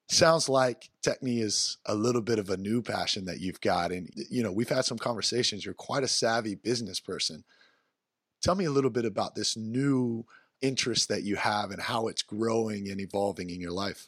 [0.09, 3.91] sounds like Techne is a little bit of a new passion that you've got.
[3.91, 5.65] And, you know, we've had some conversations.
[5.65, 7.43] You're quite a savvy business person.
[8.41, 10.25] Tell me a little bit about this new
[10.61, 14.07] interest that you have and how it's growing and evolving in your life.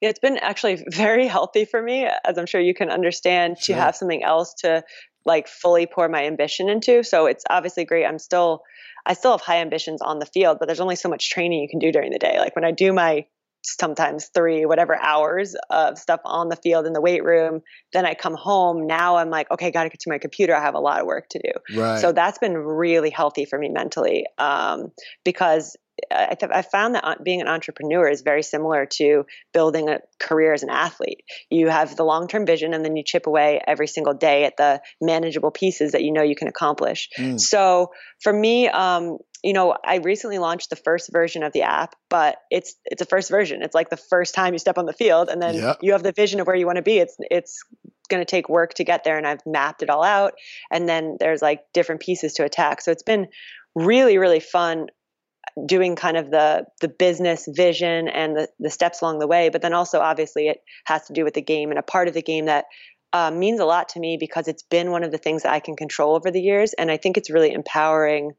[0.00, 3.76] It's been actually very healthy for me, as I'm sure you can understand, sure.
[3.76, 4.82] to have something else to
[5.24, 7.04] like fully pour my ambition into.
[7.04, 8.04] So it's obviously great.
[8.04, 8.62] I'm still,
[9.06, 11.68] I still have high ambitions on the field, but there's only so much training you
[11.68, 12.38] can do during the day.
[12.40, 13.26] Like when I do my
[13.62, 17.60] sometimes three, whatever hours of stuff on the field in the weight room.
[17.92, 18.86] Then I come home.
[18.86, 20.54] Now I'm like, okay, got to get to my computer.
[20.54, 21.78] I have a lot of work to do.
[21.80, 22.00] Right.
[22.00, 24.92] So that's been really healthy for me mentally um,
[25.24, 25.76] because
[26.10, 30.52] I, th- I found that being an entrepreneur is very similar to building a career
[30.52, 31.22] as an athlete.
[31.50, 34.56] You have the long term vision and then you chip away every single day at
[34.56, 37.10] the manageable pieces that you know you can accomplish.
[37.18, 37.38] Mm.
[37.38, 41.96] So for me, um, you know, I recently launched the first version of the app,
[42.08, 43.62] but it's it's a first version.
[43.62, 45.78] It's like the first time you step on the field, and then yep.
[45.82, 46.98] you have the vision of where you want to be.
[46.98, 47.64] It's it's
[48.08, 50.34] going to take work to get there, and I've mapped it all out.
[50.70, 52.80] And then there's like different pieces to attack.
[52.82, 53.28] So it's been
[53.74, 54.86] really really fun
[55.66, 59.48] doing kind of the the business vision and the the steps along the way.
[59.48, 62.14] But then also obviously it has to do with the game and a part of
[62.14, 62.66] the game that
[63.12, 65.60] uh, means a lot to me because it's been one of the things that I
[65.60, 68.32] can control over the years, and I think it's really empowering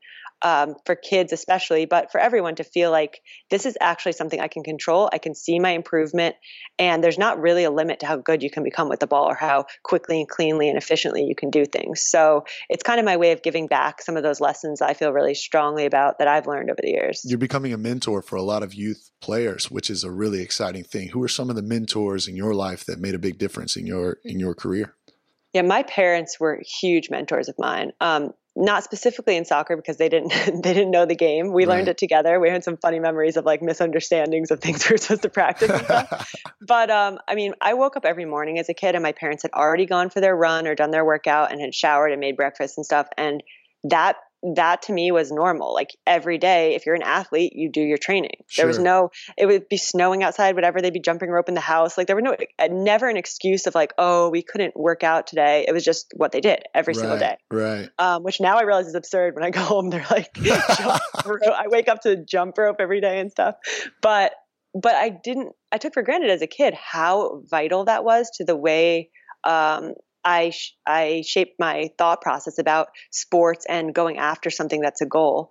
[0.44, 4.50] um, for kids especially, but for everyone to feel like this is actually something I
[4.50, 5.10] can control.
[5.12, 6.36] I can see my improvement,
[6.78, 9.26] and there's not really a limit to how good you can become with the ball
[9.26, 12.04] or how quickly and cleanly and efficiently you can do things.
[12.04, 15.14] So it's kind of my way of giving back some of those lessons I feel
[15.14, 17.22] really strongly about that I've learned over the years.
[17.24, 20.84] You're becoming a mentor for a lot of youth players, which is a really exciting
[20.84, 21.10] thing.
[21.10, 23.88] Who are some of the mentors in your life that made a big difference in
[23.88, 24.96] your in your career?
[25.54, 27.92] Yeah, my parents were huge mentors of mine.
[28.02, 30.30] Um, not specifically in soccer because they didn't
[30.64, 31.52] they didn't know the game.
[31.52, 31.76] We right.
[31.76, 32.40] learned it together.
[32.40, 35.70] We had some funny memories of like misunderstandings of things we were supposed to practice
[35.70, 36.34] and stuff.
[36.62, 39.44] but um, I mean, I woke up every morning as a kid, and my parents
[39.44, 42.36] had already gone for their run or done their workout and had showered and made
[42.38, 43.44] breakfast and stuff, and
[43.86, 44.18] that
[44.56, 45.74] that to me was normal.
[45.74, 48.44] Like every day, if you're an athlete, you do your training.
[48.48, 48.64] Sure.
[48.64, 50.82] There was no, it would be snowing outside, whatever.
[50.82, 51.98] They'd be jumping rope in the house.
[51.98, 55.28] Like there were no, uh, never an excuse of like, oh, we couldn't work out
[55.28, 55.66] today.
[55.68, 57.38] It was just what they did every right, single day.
[57.50, 57.90] Right.
[57.98, 59.36] Um, which now I realize is absurd.
[59.36, 63.32] When I go home, they're like, I wake up to jump rope every day and
[63.32, 63.56] stuff.
[64.02, 64.34] But,
[64.74, 68.44] but I didn't, I took for granted as a kid how vital that was to
[68.44, 69.10] the way
[69.46, 69.94] um,
[70.26, 75.06] I sh- I shaped my thought process about sports and going after something that's a
[75.06, 75.50] goal.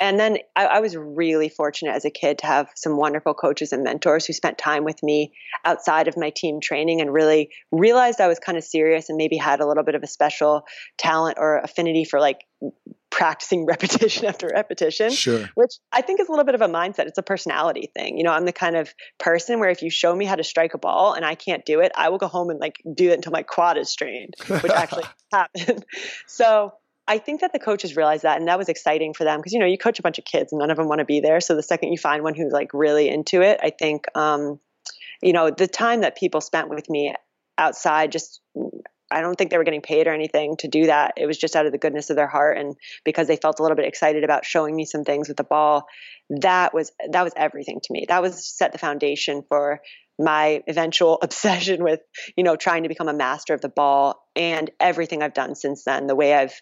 [0.00, 3.72] And then I, I, was really fortunate as a kid to have some wonderful coaches
[3.72, 5.32] and mentors who spent time with me
[5.64, 9.36] outside of my team training and really realized I was kind of serious and maybe
[9.36, 10.64] had a little bit of a special
[10.96, 12.38] talent or affinity for like
[13.10, 15.50] practicing repetition after repetition, sure.
[15.54, 17.06] which I think is a little bit of a mindset.
[17.06, 18.16] It's a personality thing.
[18.16, 20.72] You know, I'm the kind of person where if you show me how to strike
[20.72, 23.14] a ball and I can't do it, I will go home and like do it
[23.14, 25.84] until my quad is strained, which actually happened.
[26.26, 26.72] So
[27.10, 29.58] I think that the coaches realized that, and that was exciting for them because you
[29.58, 31.40] know you coach a bunch of kids and none of them want to be there.
[31.40, 34.60] So the second you find one who's like really into it, I think um,
[35.20, 37.12] you know the time that people spent with me
[37.58, 38.40] outside just
[39.10, 41.14] I don't think they were getting paid or anything to do that.
[41.16, 43.62] It was just out of the goodness of their heart and because they felt a
[43.62, 45.86] little bit excited about showing me some things with the ball.
[46.30, 48.06] That was that was everything to me.
[48.08, 49.80] That was set the foundation for
[50.18, 52.00] my eventual obsession with,
[52.36, 55.84] you know, trying to become a master of the ball and everything I've done since
[55.84, 56.54] then, the way I've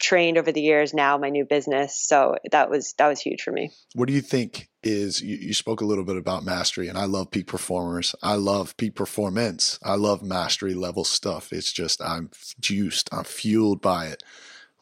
[0.00, 1.96] trained over the years, now my new business.
[1.96, 3.70] So that was that was huge for me.
[3.94, 7.04] What do you think is you, you spoke a little bit about mastery and I
[7.04, 8.14] love peak performers.
[8.22, 9.78] I love peak performance.
[9.82, 11.52] I love mastery level stuff.
[11.52, 14.22] It's just I'm juiced, I'm fueled by it.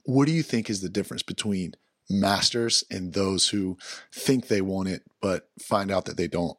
[0.04, 1.74] What do you think is the difference between
[2.12, 3.76] masters and those who
[4.12, 6.56] think they want it but find out that they don't?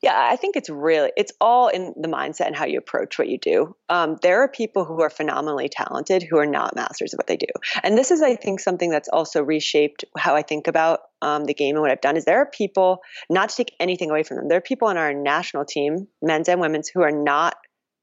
[0.00, 3.28] Yeah, I think it's really it's all in the mindset and how you approach what
[3.28, 3.74] you do.
[3.88, 7.36] Um, there are people who are phenomenally talented who are not masters of what they
[7.36, 7.48] do,
[7.82, 11.54] and this is, I think, something that's also reshaped how I think about um, the
[11.54, 12.16] game and what I've done.
[12.16, 14.48] Is there are people not to take anything away from them.
[14.48, 17.56] There are people on our national team, men's and women's, who are not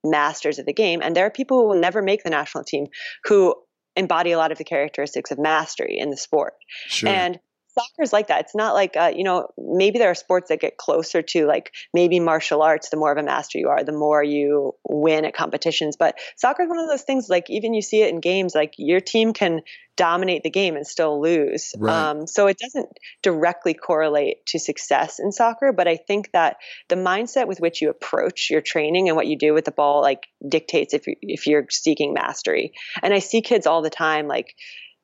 [0.04, 2.88] masters of the game, and there are people who will never make the national team
[3.23, 3.56] who
[3.95, 6.53] embody a lot of the characteristics of mastery in the sport.
[6.88, 7.10] Sure.
[7.10, 7.39] And
[7.77, 8.41] soccer is like that.
[8.41, 11.71] It's not like uh, you know maybe there are sports that get closer to like
[11.93, 12.89] maybe martial arts.
[12.89, 15.95] The more of a master you are, the more you win at competitions.
[15.97, 17.29] But soccer is one of those things.
[17.29, 18.55] Like even you see it in games.
[18.55, 19.61] Like your team can
[19.95, 21.73] dominate the game and still lose.
[21.77, 22.09] Right.
[22.09, 22.89] Um, so it doesn't
[23.21, 25.71] directly correlate to success in soccer.
[25.71, 26.57] But I think that
[26.89, 30.01] the mindset with which you approach your training and what you do with the ball
[30.01, 32.73] like dictates if you, if you're seeking mastery.
[33.01, 34.55] And I see kids all the time like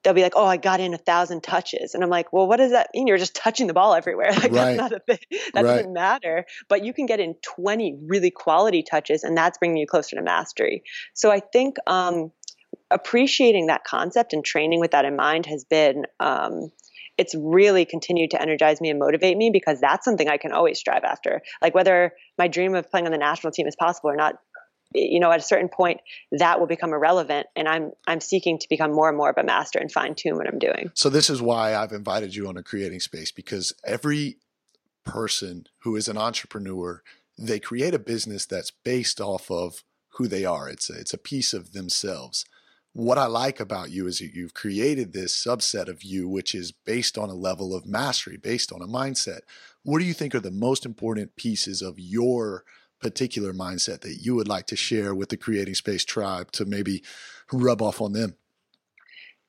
[0.03, 2.57] they'll be like, "Oh, I got in a thousand touches," and I'm like, "Well, what
[2.57, 3.07] does that mean?
[3.07, 4.31] You're just touching the ball everywhere.
[4.41, 4.77] Like right.
[4.77, 5.19] that's not a thing.
[5.53, 5.77] That right.
[5.77, 6.45] doesn't matter.
[6.67, 10.21] But you can get in 20 really quality touches, and that's bringing you closer to
[10.21, 10.83] mastery.
[11.13, 12.31] So I think um,
[12.89, 16.05] appreciating that concept and training with that in mind has been.
[16.19, 16.71] Um,
[17.17, 20.79] it's really continued to energize me and motivate me because that's something I can always
[20.79, 21.41] strive after.
[21.61, 24.35] Like whether my dream of playing on the national team is possible or not,
[24.93, 26.01] you know at a certain point
[26.31, 29.43] that will become irrelevant and i'm i'm seeking to become more and more of a
[29.43, 30.91] master and fine tune what i'm doing.
[30.93, 34.37] So this is why i've invited you on a creating space because every
[35.03, 37.01] person who is an entrepreneur
[37.37, 39.83] they create a business that's based off of
[40.15, 40.69] who they are.
[40.69, 42.45] It's a, it's a piece of themselves.
[42.93, 46.73] What i like about you is that you've created this subset of you which is
[46.73, 49.39] based on a level of mastery based on a mindset.
[49.83, 52.65] What do you think are the most important pieces of your
[53.01, 57.03] particular mindset that you would like to share with the creating space tribe to maybe
[57.51, 58.35] rub off on them?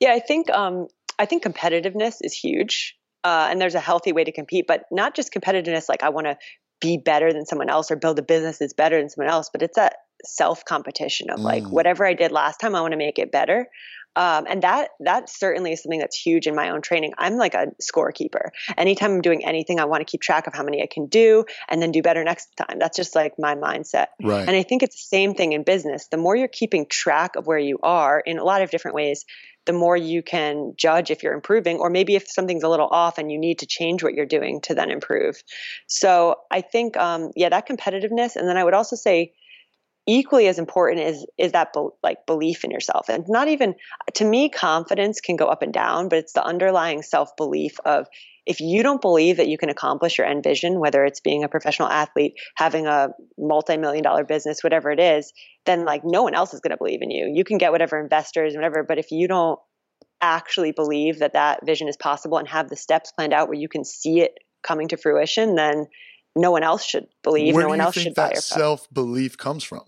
[0.01, 0.89] Yeah, I think um,
[1.19, 5.15] I think competitiveness is huge, uh, and there's a healthy way to compete, but not
[5.15, 6.37] just competitiveness like I want to
[6.81, 9.63] be better than someone else or build a business that's better than someone else, but
[9.63, 11.71] it's that self competition of like mm.
[11.71, 13.69] whatever I did last time, I want to make it better.
[14.15, 17.15] Um, and that that certainly is something that's huge in my own training.
[17.19, 18.51] I'm like a scorekeeper.
[18.77, 21.45] Anytime I'm doing anything, I want to keep track of how many I can do
[21.69, 22.79] and then do better next time.
[22.79, 24.09] That's just like my mindset.
[24.23, 24.47] Right.
[24.47, 26.09] And I think it's the same thing in business.
[26.09, 29.25] The more you're keeping track of where you are in a lot of different ways,
[29.65, 33.19] the more you can judge if you're improving, or maybe if something's a little off
[33.19, 35.43] and you need to change what you're doing to then improve.
[35.87, 38.37] So I think, um, yeah, that competitiveness.
[38.37, 39.35] And then I would also say
[40.07, 43.09] equally as important is is that be, like belief in yourself.
[43.09, 43.75] And not even
[44.15, 48.09] to me confidence can go up and down but it's the underlying self belief of
[48.45, 51.49] if you don't believe that you can accomplish your end vision whether it's being a
[51.49, 55.33] professional athlete having a multi-million dollar business whatever it is
[55.67, 57.31] then like no one else is going to believe in you.
[57.33, 59.61] You can get whatever investors whatever but if you don't
[60.21, 63.69] actually believe that that vision is possible and have the steps planned out where you
[63.69, 65.87] can see it coming to fruition then
[66.35, 69.63] no one else should believe Where no one else should buy that self belief comes
[69.63, 69.83] from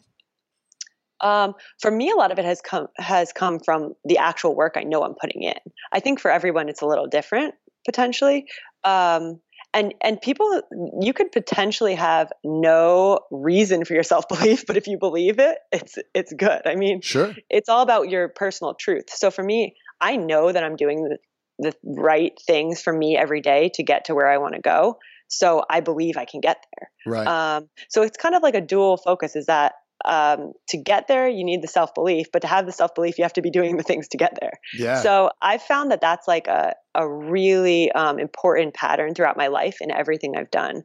[1.20, 4.74] um, for me, a lot of it has come has come from the actual work
[4.76, 5.58] I know I'm putting in.
[5.92, 8.46] I think for everyone, it's a little different potentially.
[8.82, 9.40] Um,
[9.72, 10.62] and and people,
[11.00, 15.58] you could potentially have no reason for your self belief, but if you believe it,
[15.72, 16.62] it's it's good.
[16.66, 19.04] I mean, sure, it's all about your personal truth.
[19.08, 21.18] So for me, I know that I'm doing the
[21.58, 24.98] the right things for me every day to get to where I want to go.
[25.28, 26.90] So I believe I can get there.
[27.06, 27.26] Right.
[27.26, 29.36] Um, so it's kind of like a dual focus.
[29.36, 32.72] Is that um, to get there, you need the self belief, but to have the
[32.72, 34.52] self belief, you have to be doing the things to get there.
[34.74, 35.00] Yeah.
[35.02, 39.78] So I found that that's like a, a really um, important pattern throughout my life
[39.80, 40.84] in everything I've done.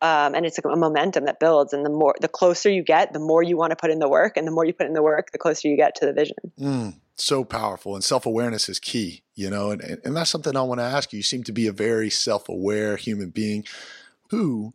[0.00, 1.72] Um, and it's a, a momentum that builds.
[1.72, 4.08] And the more, the closer you get, the more you want to put in the
[4.08, 6.12] work, and the more you put in the work, the closer you get to the
[6.12, 6.36] vision.
[6.58, 9.22] Mm, so powerful, and self awareness is key.
[9.34, 11.18] You know, and and that's something I want to ask you.
[11.18, 13.64] You seem to be a very self aware human being
[14.30, 14.74] who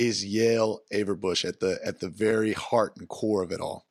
[0.00, 3.86] is Yael Averbuch at the at the very heart and core of it all?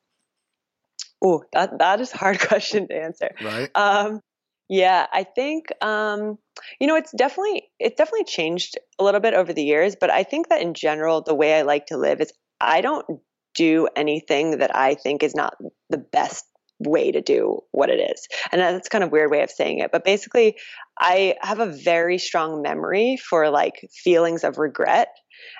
[1.22, 3.30] Oh, that that is a hard question to answer.
[3.42, 3.70] Right.
[3.74, 4.20] Um,
[4.68, 6.38] yeah, I think um,
[6.80, 10.24] you know it's definitely it's definitely changed a little bit over the years, but I
[10.24, 13.06] think that in general the way I like to live is I don't
[13.54, 15.54] do anything that I think is not
[15.88, 16.44] the best
[16.80, 18.26] way to do what it is.
[18.50, 20.56] And that's kind of weird way of saying it, but basically
[20.98, 25.08] I have a very strong memory for like feelings of regret.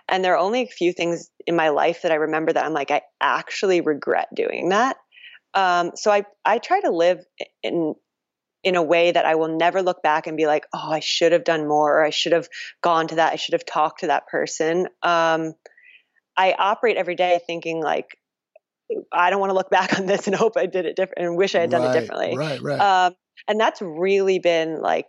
[0.09, 2.73] And there are only a few things in my life that I remember that I'm
[2.73, 4.97] like I actually regret doing that.
[5.55, 7.25] Um, so I I try to live
[7.63, 7.95] in
[8.63, 11.33] in a way that I will never look back and be like, oh, I should
[11.33, 12.49] have done more, or I should have
[12.83, 14.87] gone to that, I should have talked to that person.
[15.03, 15.55] Um,
[16.37, 18.19] I operate every day thinking like,
[19.13, 21.37] I don't want to look back on this and hope I did it different and
[21.37, 22.37] wish I had done right, it differently.
[22.37, 22.81] Right, right.
[22.81, 23.15] Um,
[23.49, 25.09] and that's really been like,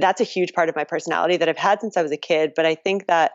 [0.00, 2.52] that's a huge part of my personality that I've had since I was a kid.
[2.54, 3.32] But I think that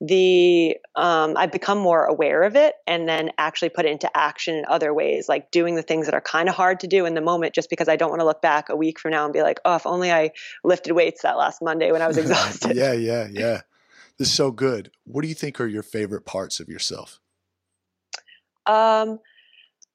[0.00, 4.54] the um, I've become more aware of it and then actually put it into action
[4.54, 7.14] in other ways, like doing the things that are kind of hard to do in
[7.14, 9.32] the moment, just because I don't want to look back a week from now and
[9.32, 10.30] be like, oh, if only I
[10.62, 12.76] lifted weights that last Monday when I was exhausted.
[12.76, 13.62] yeah, yeah, yeah.
[14.18, 14.90] This is so good.
[15.04, 17.20] What do you think are your favorite parts of yourself?
[18.66, 19.18] Um,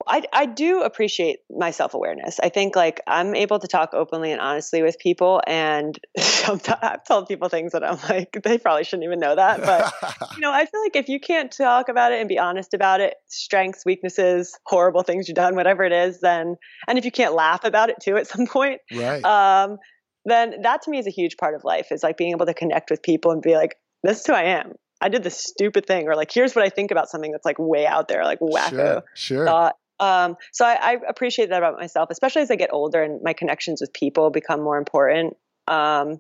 [0.08, 2.40] I, I do appreciate my self awareness.
[2.40, 7.04] I think like I'm able to talk openly and honestly with people, and sometimes I've
[7.06, 9.62] told people things that I'm like they probably shouldn't even know that.
[9.62, 9.94] But
[10.36, 13.02] you know, I feel like if you can't talk about it and be honest about
[13.02, 16.56] it, strengths, weaknesses, horrible things you've done, whatever it is, then
[16.88, 19.24] and if you can't laugh about it too at some point, right?
[19.24, 19.78] Um,
[20.26, 21.92] then that to me is a huge part of life.
[21.92, 24.44] Is like being able to connect with people and be like, this is who I
[24.44, 24.74] am.
[25.02, 27.60] I did this stupid thing, or like, here's what I think about something that's like
[27.60, 29.46] way out there, like wacko sure, sure.
[29.46, 29.76] thought.
[30.00, 33.34] Um, so I, I, appreciate that about myself, especially as I get older and my
[33.34, 35.38] connections with people become more important.
[35.68, 36.20] Um,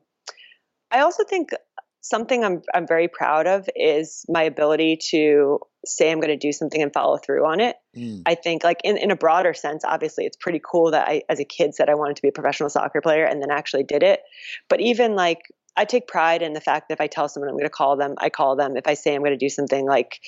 [0.92, 1.50] I also think
[2.02, 6.52] something I'm I'm very proud of is my ability to say I'm going to do
[6.52, 7.78] something and follow through on it.
[7.98, 8.22] Mm.
[8.26, 11.40] I think like in, in a broader sense, obviously it's pretty cool that I as
[11.40, 14.04] a kid said I wanted to be a professional soccer player and then actually did
[14.04, 14.22] it.
[14.70, 15.40] But even like
[15.76, 17.98] I take pride in the fact that if I tell someone I'm going to call
[17.98, 18.78] them, I call them.
[18.78, 20.20] If I say I'm going to do something like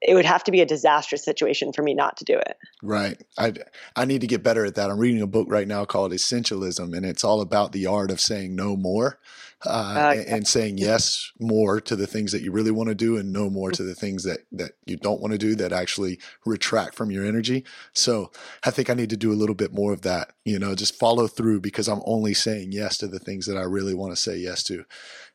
[0.00, 2.56] it would have to be a disastrous situation for me not to do it.
[2.82, 3.20] Right.
[3.36, 3.54] I
[3.96, 4.90] I need to get better at that.
[4.90, 8.20] I'm reading a book right now called Essentialism, and it's all about the art of
[8.20, 9.18] saying no more
[9.66, 12.94] uh, uh, and, and, saying yes more to the things that you really want to
[12.94, 15.72] do and no more to the things that that you don't want to do that
[15.72, 17.64] actually retract from your energy.
[17.92, 18.30] So
[18.64, 20.32] I think I need to do a little bit more of that.
[20.44, 23.62] You know, just follow through because I'm only saying yes to the things that I
[23.62, 24.84] really want to say yes to.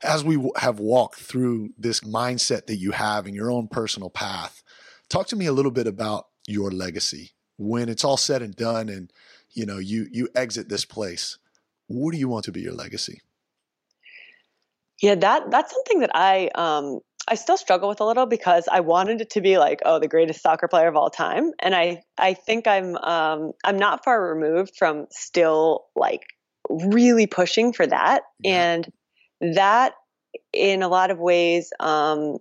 [0.01, 4.63] As we have walked through this mindset that you have in your own personal path,
[5.09, 8.89] talk to me a little bit about your legacy when it's all said and done
[8.89, 9.11] and
[9.51, 11.37] you know you you exit this place
[11.87, 13.21] what do you want to be your legacy
[15.03, 18.79] yeah, that that's something that I um I still struggle with a little because I
[18.79, 22.03] wanted it to be like, oh, the greatest soccer player of all time, and I
[22.17, 26.21] I think I'm um I'm not far removed from still like
[26.69, 28.75] really pushing for that, yeah.
[28.75, 29.93] and that
[30.53, 32.37] in a lot of ways, um,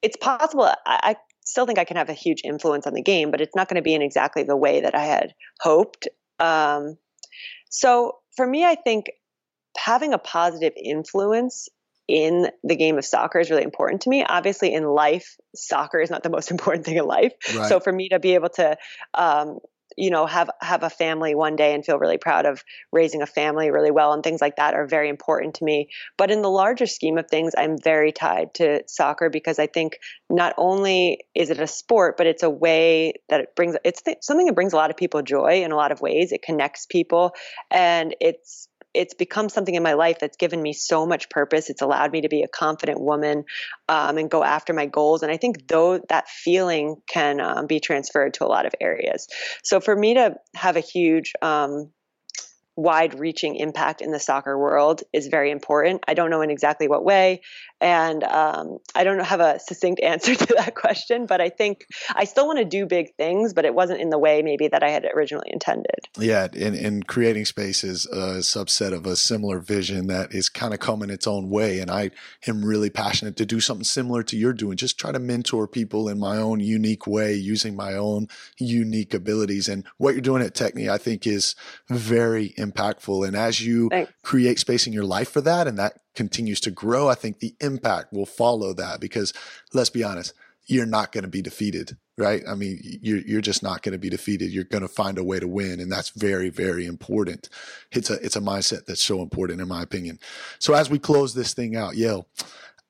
[0.00, 0.64] it's possible.
[0.64, 3.54] I, I still think I can have a huge influence on the game, but it's
[3.54, 6.08] not going to be in exactly the way that I had hoped.
[6.38, 6.96] Um,
[7.68, 9.10] so for me, I think
[9.84, 11.68] having a positive influence
[12.08, 14.24] in the game of soccer is really important to me.
[14.24, 17.32] Obviously, in life, soccer is not the most important thing in life.
[17.54, 17.68] Right.
[17.68, 18.76] So for me to be able to,
[19.14, 19.58] um,
[19.96, 22.62] you know, have have a family one day and feel really proud of
[22.92, 25.88] raising a family really well and things like that are very important to me.
[26.16, 29.98] But in the larger scheme of things, I'm very tied to soccer because I think
[30.30, 34.18] not only is it a sport, but it's a way that it brings it's th-
[34.22, 36.32] something that brings a lot of people joy in a lot of ways.
[36.32, 37.32] It connects people,
[37.70, 38.68] and it's
[38.98, 41.70] it's become something in my life that's given me so much purpose.
[41.70, 43.44] It's allowed me to be a confident woman
[43.88, 45.22] um, and go after my goals.
[45.22, 49.28] And I think though that feeling can um, be transferred to a lot of areas.
[49.62, 51.92] So for me to have a huge um,
[52.78, 56.04] wide reaching impact in the soccer world is very important.
[56.06, 57.40] I don't know in exactly what way.
[57.80, 62.22] And um, I don't have a succinct answer to that question, but I think I
[62.22, 64.90] still want to do big things, but it wasn't in the way maybe that I
[64.90, 65.98] had originally intended.
[66.16, 66.46] Yeah.
[66.56, 70.78] And, and creating space is a subset of a similar vision that is kind of
[70.78, 71.80] coming its own way.
[71.80, 72.12] And I
[72.46, 76.08] am really passionate to do something similar to you're doing, just try to mentor people
[76.08, 79.68] in my own unique way, using my own unique abilities.
[79.68, 81.56] And what you're doing at Techne, I think is
[81.88, 83.26] very important impactful.
[83.26, 84.12] And as you Thanks.
[84.22, 87.54] create space in your life for that and that continues to grow, I think the
[87.60, 89.32] impact will follow that because
[89.72, 90.32] let's be honest,
[90.66, 92.42] you're not going to be defeated, right?
[92.46, 94.50] I mean, you're, you're just not going to be defeated.
[94.50, 95.80] You're going to find a way to win.
[95.80, 97.48] And that's very, very important.
[97.90, 100.18] It's a, it's a mindset that's so important in my opinion.
[100.58, 102.26] So as we close this thing out, Yael,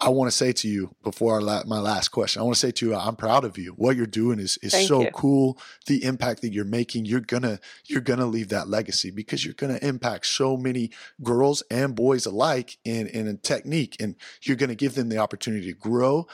[0.01, 2.71] I want to say to you before la- my last question, I want to say
[2.71, 3.73] to you, I'm proud of you.
[3.73, 5.11] What you're doing is is Thank so you.
[5.11, 5.59] cool.
[5.87, 9.81] The impact that you're making, you're gonna you're gonna leave that legacy because you're gonna
[9.83, 10.91] impact so many
[11.23, 15.67] girls and boys alike in in a technique, and you're gonna give them the opportunity
[15.67, 16.29] to grow.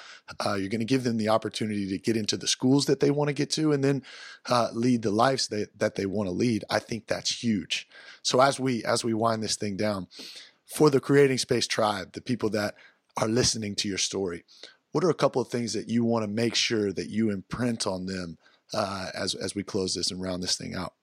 [0.44, 3.28] Uh, you're gonna give them the opportunity to get into the schools that they want
[3.28, 4.02] to get to, and then
[4.50, 6.64] uh, lead the lives that that they want to lead.
[6.68, 7.88] I think that's huge.
[8.20, 10.08] So as we as we wind this thing down,
[10.66, 12.74] for the creating space tribe, the people that
[13.16, 14.44] are listening to your story,
[14.92, 17.86] what are a couple of things that you want to make sure that you imprint
[17.86, 18.38] on them
[18.72, 20.94] uh, as as we close this and round this thing out?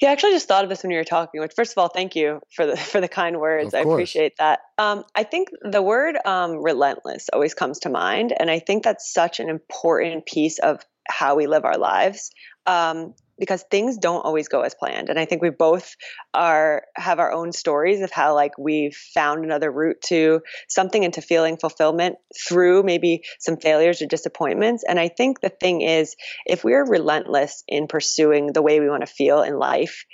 [0.00, 1.40] Yeah, I actually just thought of this when you were talking.
[1.40, 3.74] Which, first of all, thank you for the for the kind words.
[3.74, 4.60] I appreciate that.
[4.78, 9.12] Um, I think the word um, relentless always comes to mind, and I think that's
[9.12, 12.30] such an important piece of how we live our lives.
[12.66, 15.96] Um, because things don't always go as planned, and I think we both
[16.32, 21.14] are have our own stories of how like we've found another route to something and
[21.14, 22.16] to feeling fulfillment
[22.46, 24.84] through maybe some failures or disappointments.
[24.86, 26.14] And I think the thing is,
[26.46, 30.04] if we're relentless in pursuing the way we want to feel in life,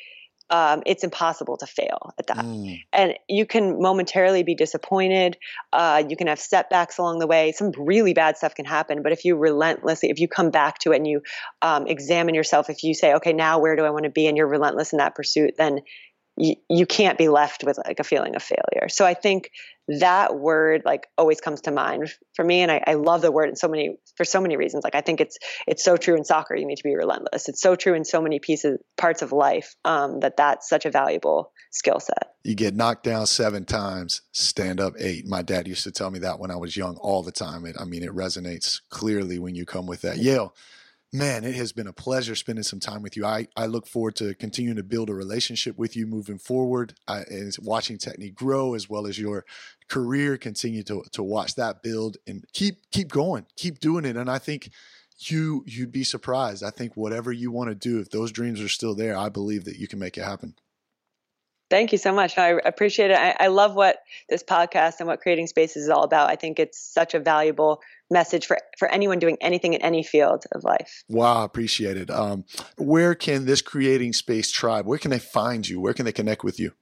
[0.50, 2.44] um, it's impossible to fail at that.
[2.44, 5.36] Mm, And you can momentarily be disappointed.
[5.72, 7.52] Uh, you can have setbacks along the way.
[7.52, 9.02] Some really bad stuff can happen.
[9.02, 11.22] But if you relentlessly, if you come back to it and you
[11.62, 14.28] um, examine yourself, if you say, okay, now where do I want to be?
[14.28, 15.80] And you're relentless in that pursuit, then
[16.36, 18.88] you, you can't be left with like a feeling of failure.
[18.88, 19.50] So I think
[19.88, 22.62] that word like always comes to mind for me.
[22.62, 24.84] And I, I love the word in so many, for so many reasons.
[24.84, 26.56] Like I think it's, it's so true in soccer.
[26.56, 27.48] You need to be relentless.
[27.48, 30.90] It's so true in so many pieces, parts of life um, that that's such a
[30.90, 32.34] valuable skill set.
[32.42, 35.26] you get knocked down seven times, stand up eight.
[35.26, 37.66] My dad used to tell me that when I was young all the time.
[37.66, 40.16] It, I mean, it resonates clearly when you come with that.
[40.16, 40.50] Yael,
[41.12, 43.24] man, it has been a pleasure spending some time with you.
[43.24, 47.20] I, I look forward to continuing to build a relationship with you moving forward I,
[47.28, 49.44] and watching Techne grow as well as your
[49.88, 54.16] career continue to, to watch that build and keep keep going, keep doing it.
[54.16, 54.70] And I think
[55.18, 56.62] you you'd be surprised.
[56.62, 59.64] I think whatever you want to do, if those dreams are still there, I believe
[59.64, 60.54] that you can make it happen.
[61.68, 62.38] Thank you so much.
[62.38, 63.18] I appreciate it.
[63.18, 63.96] I, I love what
[64.28, 66.30] this podcast and what creating spaces is all about.
[66.30, 67.80] I think it's such a valuable
[68.10, 71.04] message for, for anyone doing anything in any field of life.
[71.08, 72.10] Wow, appreciate it.
[72.10, 72.44] Um,
[72.78, 74.86] where can this creating space tribe?
[74.86, 75.80] Where can they find you?
[75.80, 76.72] Where can they connect with you?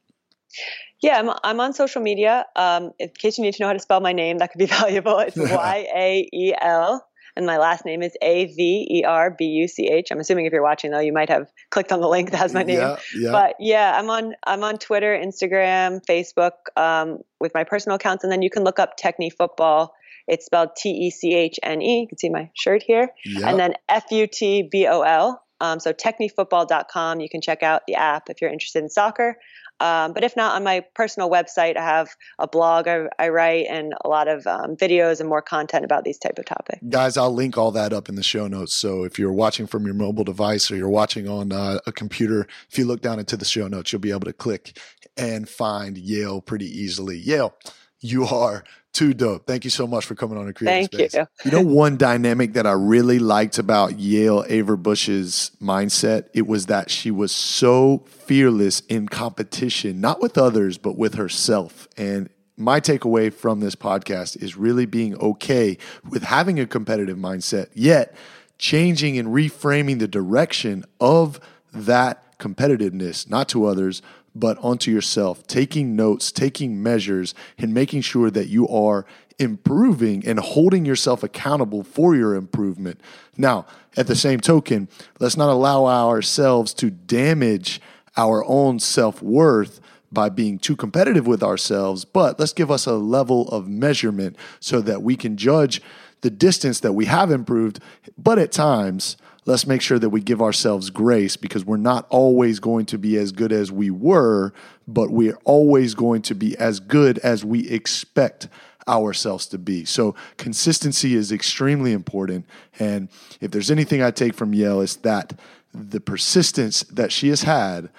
[1.03, 2.47] Yeah, I'm, I'm on social media.
[2.57, 4.67] Um, in case you need to know how to spell my name, that could be
[4.81, 5.19] valuable.
[5.19, 7.07] It's Y A E L,
[7.37, 10.09] and my last name is A V E R B U C H.
[10.11, 12.55] I'm assuming if you're watching though, you might have clicked on the link that has
[12.55, 12.79] my name.
[12.79, 13.33] Yeah, yeah.
[13.33, 18.33] But yeah, I'm on I'm on Twitter, Instagram, Facebook um, with my personal accounts, and
[18.33, 19.95] then you can look up Techne Football.
[20.27, 22.01] It's spelled T E C H N E.
[22.03, 23.49] You can see my shirt here, yeah.
[23.49, 25.41] and then F U T B O L.
[25.61, 27.21] Um, so technefutbol.com.
[27.21, 29.37] You can check out the app if you're interested in soccer.
[29.81, 32.09] Um, but if not, on my personal website, I have
[32.39, 36.05] a blog I, I write and a lot of um, videos and more content about
[36.05, 36.79] these type of topics.
[36.89, 38.73] Guys, I'll link all that up in the show notes.
[38.73, 42.47] So if you're watching from your mobile device or you're watching on uh, a computer,
[42.71, 44.79] if you look down into the show notes, you'll be able to click
[45.17, 47.21] and find Yael pretty easily.
[47.21, 47.53] Yael,
[48.01, 48.65] you are
[48.95, 49.47] too dope.
[49.47, 51.27] Thank you so much for coming on the Creative Thank Space.
[51.45, 51.51] you.
[51.51, 56.91] You know, one dynamic that I really liked about Yael Averbuch's mindset, it was that
[56.91, 61.89] she was so fearless in competition, not with others, but with herself.
[61.97, 65.77] And my takeaway from this podcast is really being okay
[66.09, 68.15] with having a competitive mindset, yet
[68.59, 71.41] changing and reframing the direction of
[71.73, 74.03] that competitiveness, not to others,
[74.35, 79.07] but onto yourself, taking notes, taking measures, and making sure that you are
[79.39, 83.01] improving and holding yourself accountable for your improvement.
[83.37, 83.67] Now,
[83.97, 87.81] at the same token, let's not allow ourselves to damage
[88.17, 89.81] our own self worth
[90.13, 94.81] by being too competitive with ourselves, but let's give us a level of measurement so
[94.81, 95.83] that we can judge
[96.21, 97.81] the distance that we have improved.
[98.17, 99.17] But at times,
[99.47, 103.17] let's make sure that we give ourselves grace because we're not always going to be
[103.17, 104.53] as good as we were,
[104.87, 108.49] but we're always going to be as good as we expect
[108.89, 109.85] ourselves to be.
[109.85, 112.47] So consistency is extremely important.
[112.79, 113.09] And
[113.41, 115.39] if there's anything I take from Yael, it's that
[115.73, 117.91] the persistence that she has had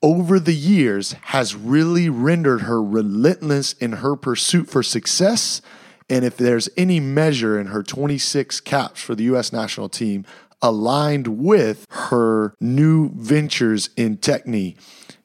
[0.00, 5.60] over the years has really rendered her relentless in her pursuit for success.
[6.08, 9.52] And if there's any measure in her 26 caps for the U.S.
[9.52, 10.24] national team
[10.62, 14.76] aligned with her new ventures in Techne,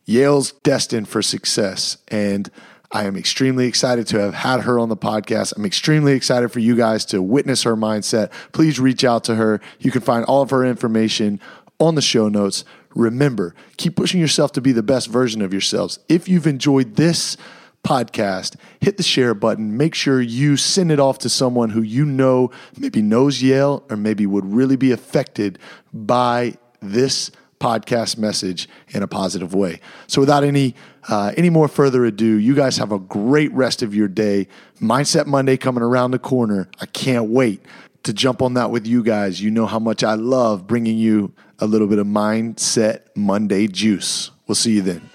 [0.06, 1.98] Yael's destined for success.
[2.10, 2.50] And
[2.92, 5.54] I am extremely excited to have had her on the podcast.
[5.58, 8.32] I'm extremely excited for you guys to witness her mindset.
[8.52, 9.60] Please reach out to her.
[9.80, 11.40] You can find all of her information
[11.80, 12.66] on the show notes.
[12.94, 15.98] Remember, keep pushing yourself to be the best version of yourselves.
[16.08, 17.36] If you've enjoyed this
[17.84, 19.78] podcast, hit the share button.
[19.78, 23.98] Make sure you send it off to someone who you know maybe knows Yael or
[23.98, 25.60] maybe would really be affected
[25.94, 29.80] by this podcast message in a positive way.
[30.08, 30.76] So, without any
[31.10, 34.48] uh, any more further ado, you guys have a great rest of your day.
[34.82, 36.70] Mindset Monday coming around the corner.
[36.80, 37.62] I can't wait
[38.04, 39.42] to jump on that with you guys.
[39.42, 44.32] You know how much I love bringing you a little bit of Mindset Monday juice.
[44.48, 45.13] We'll see you then.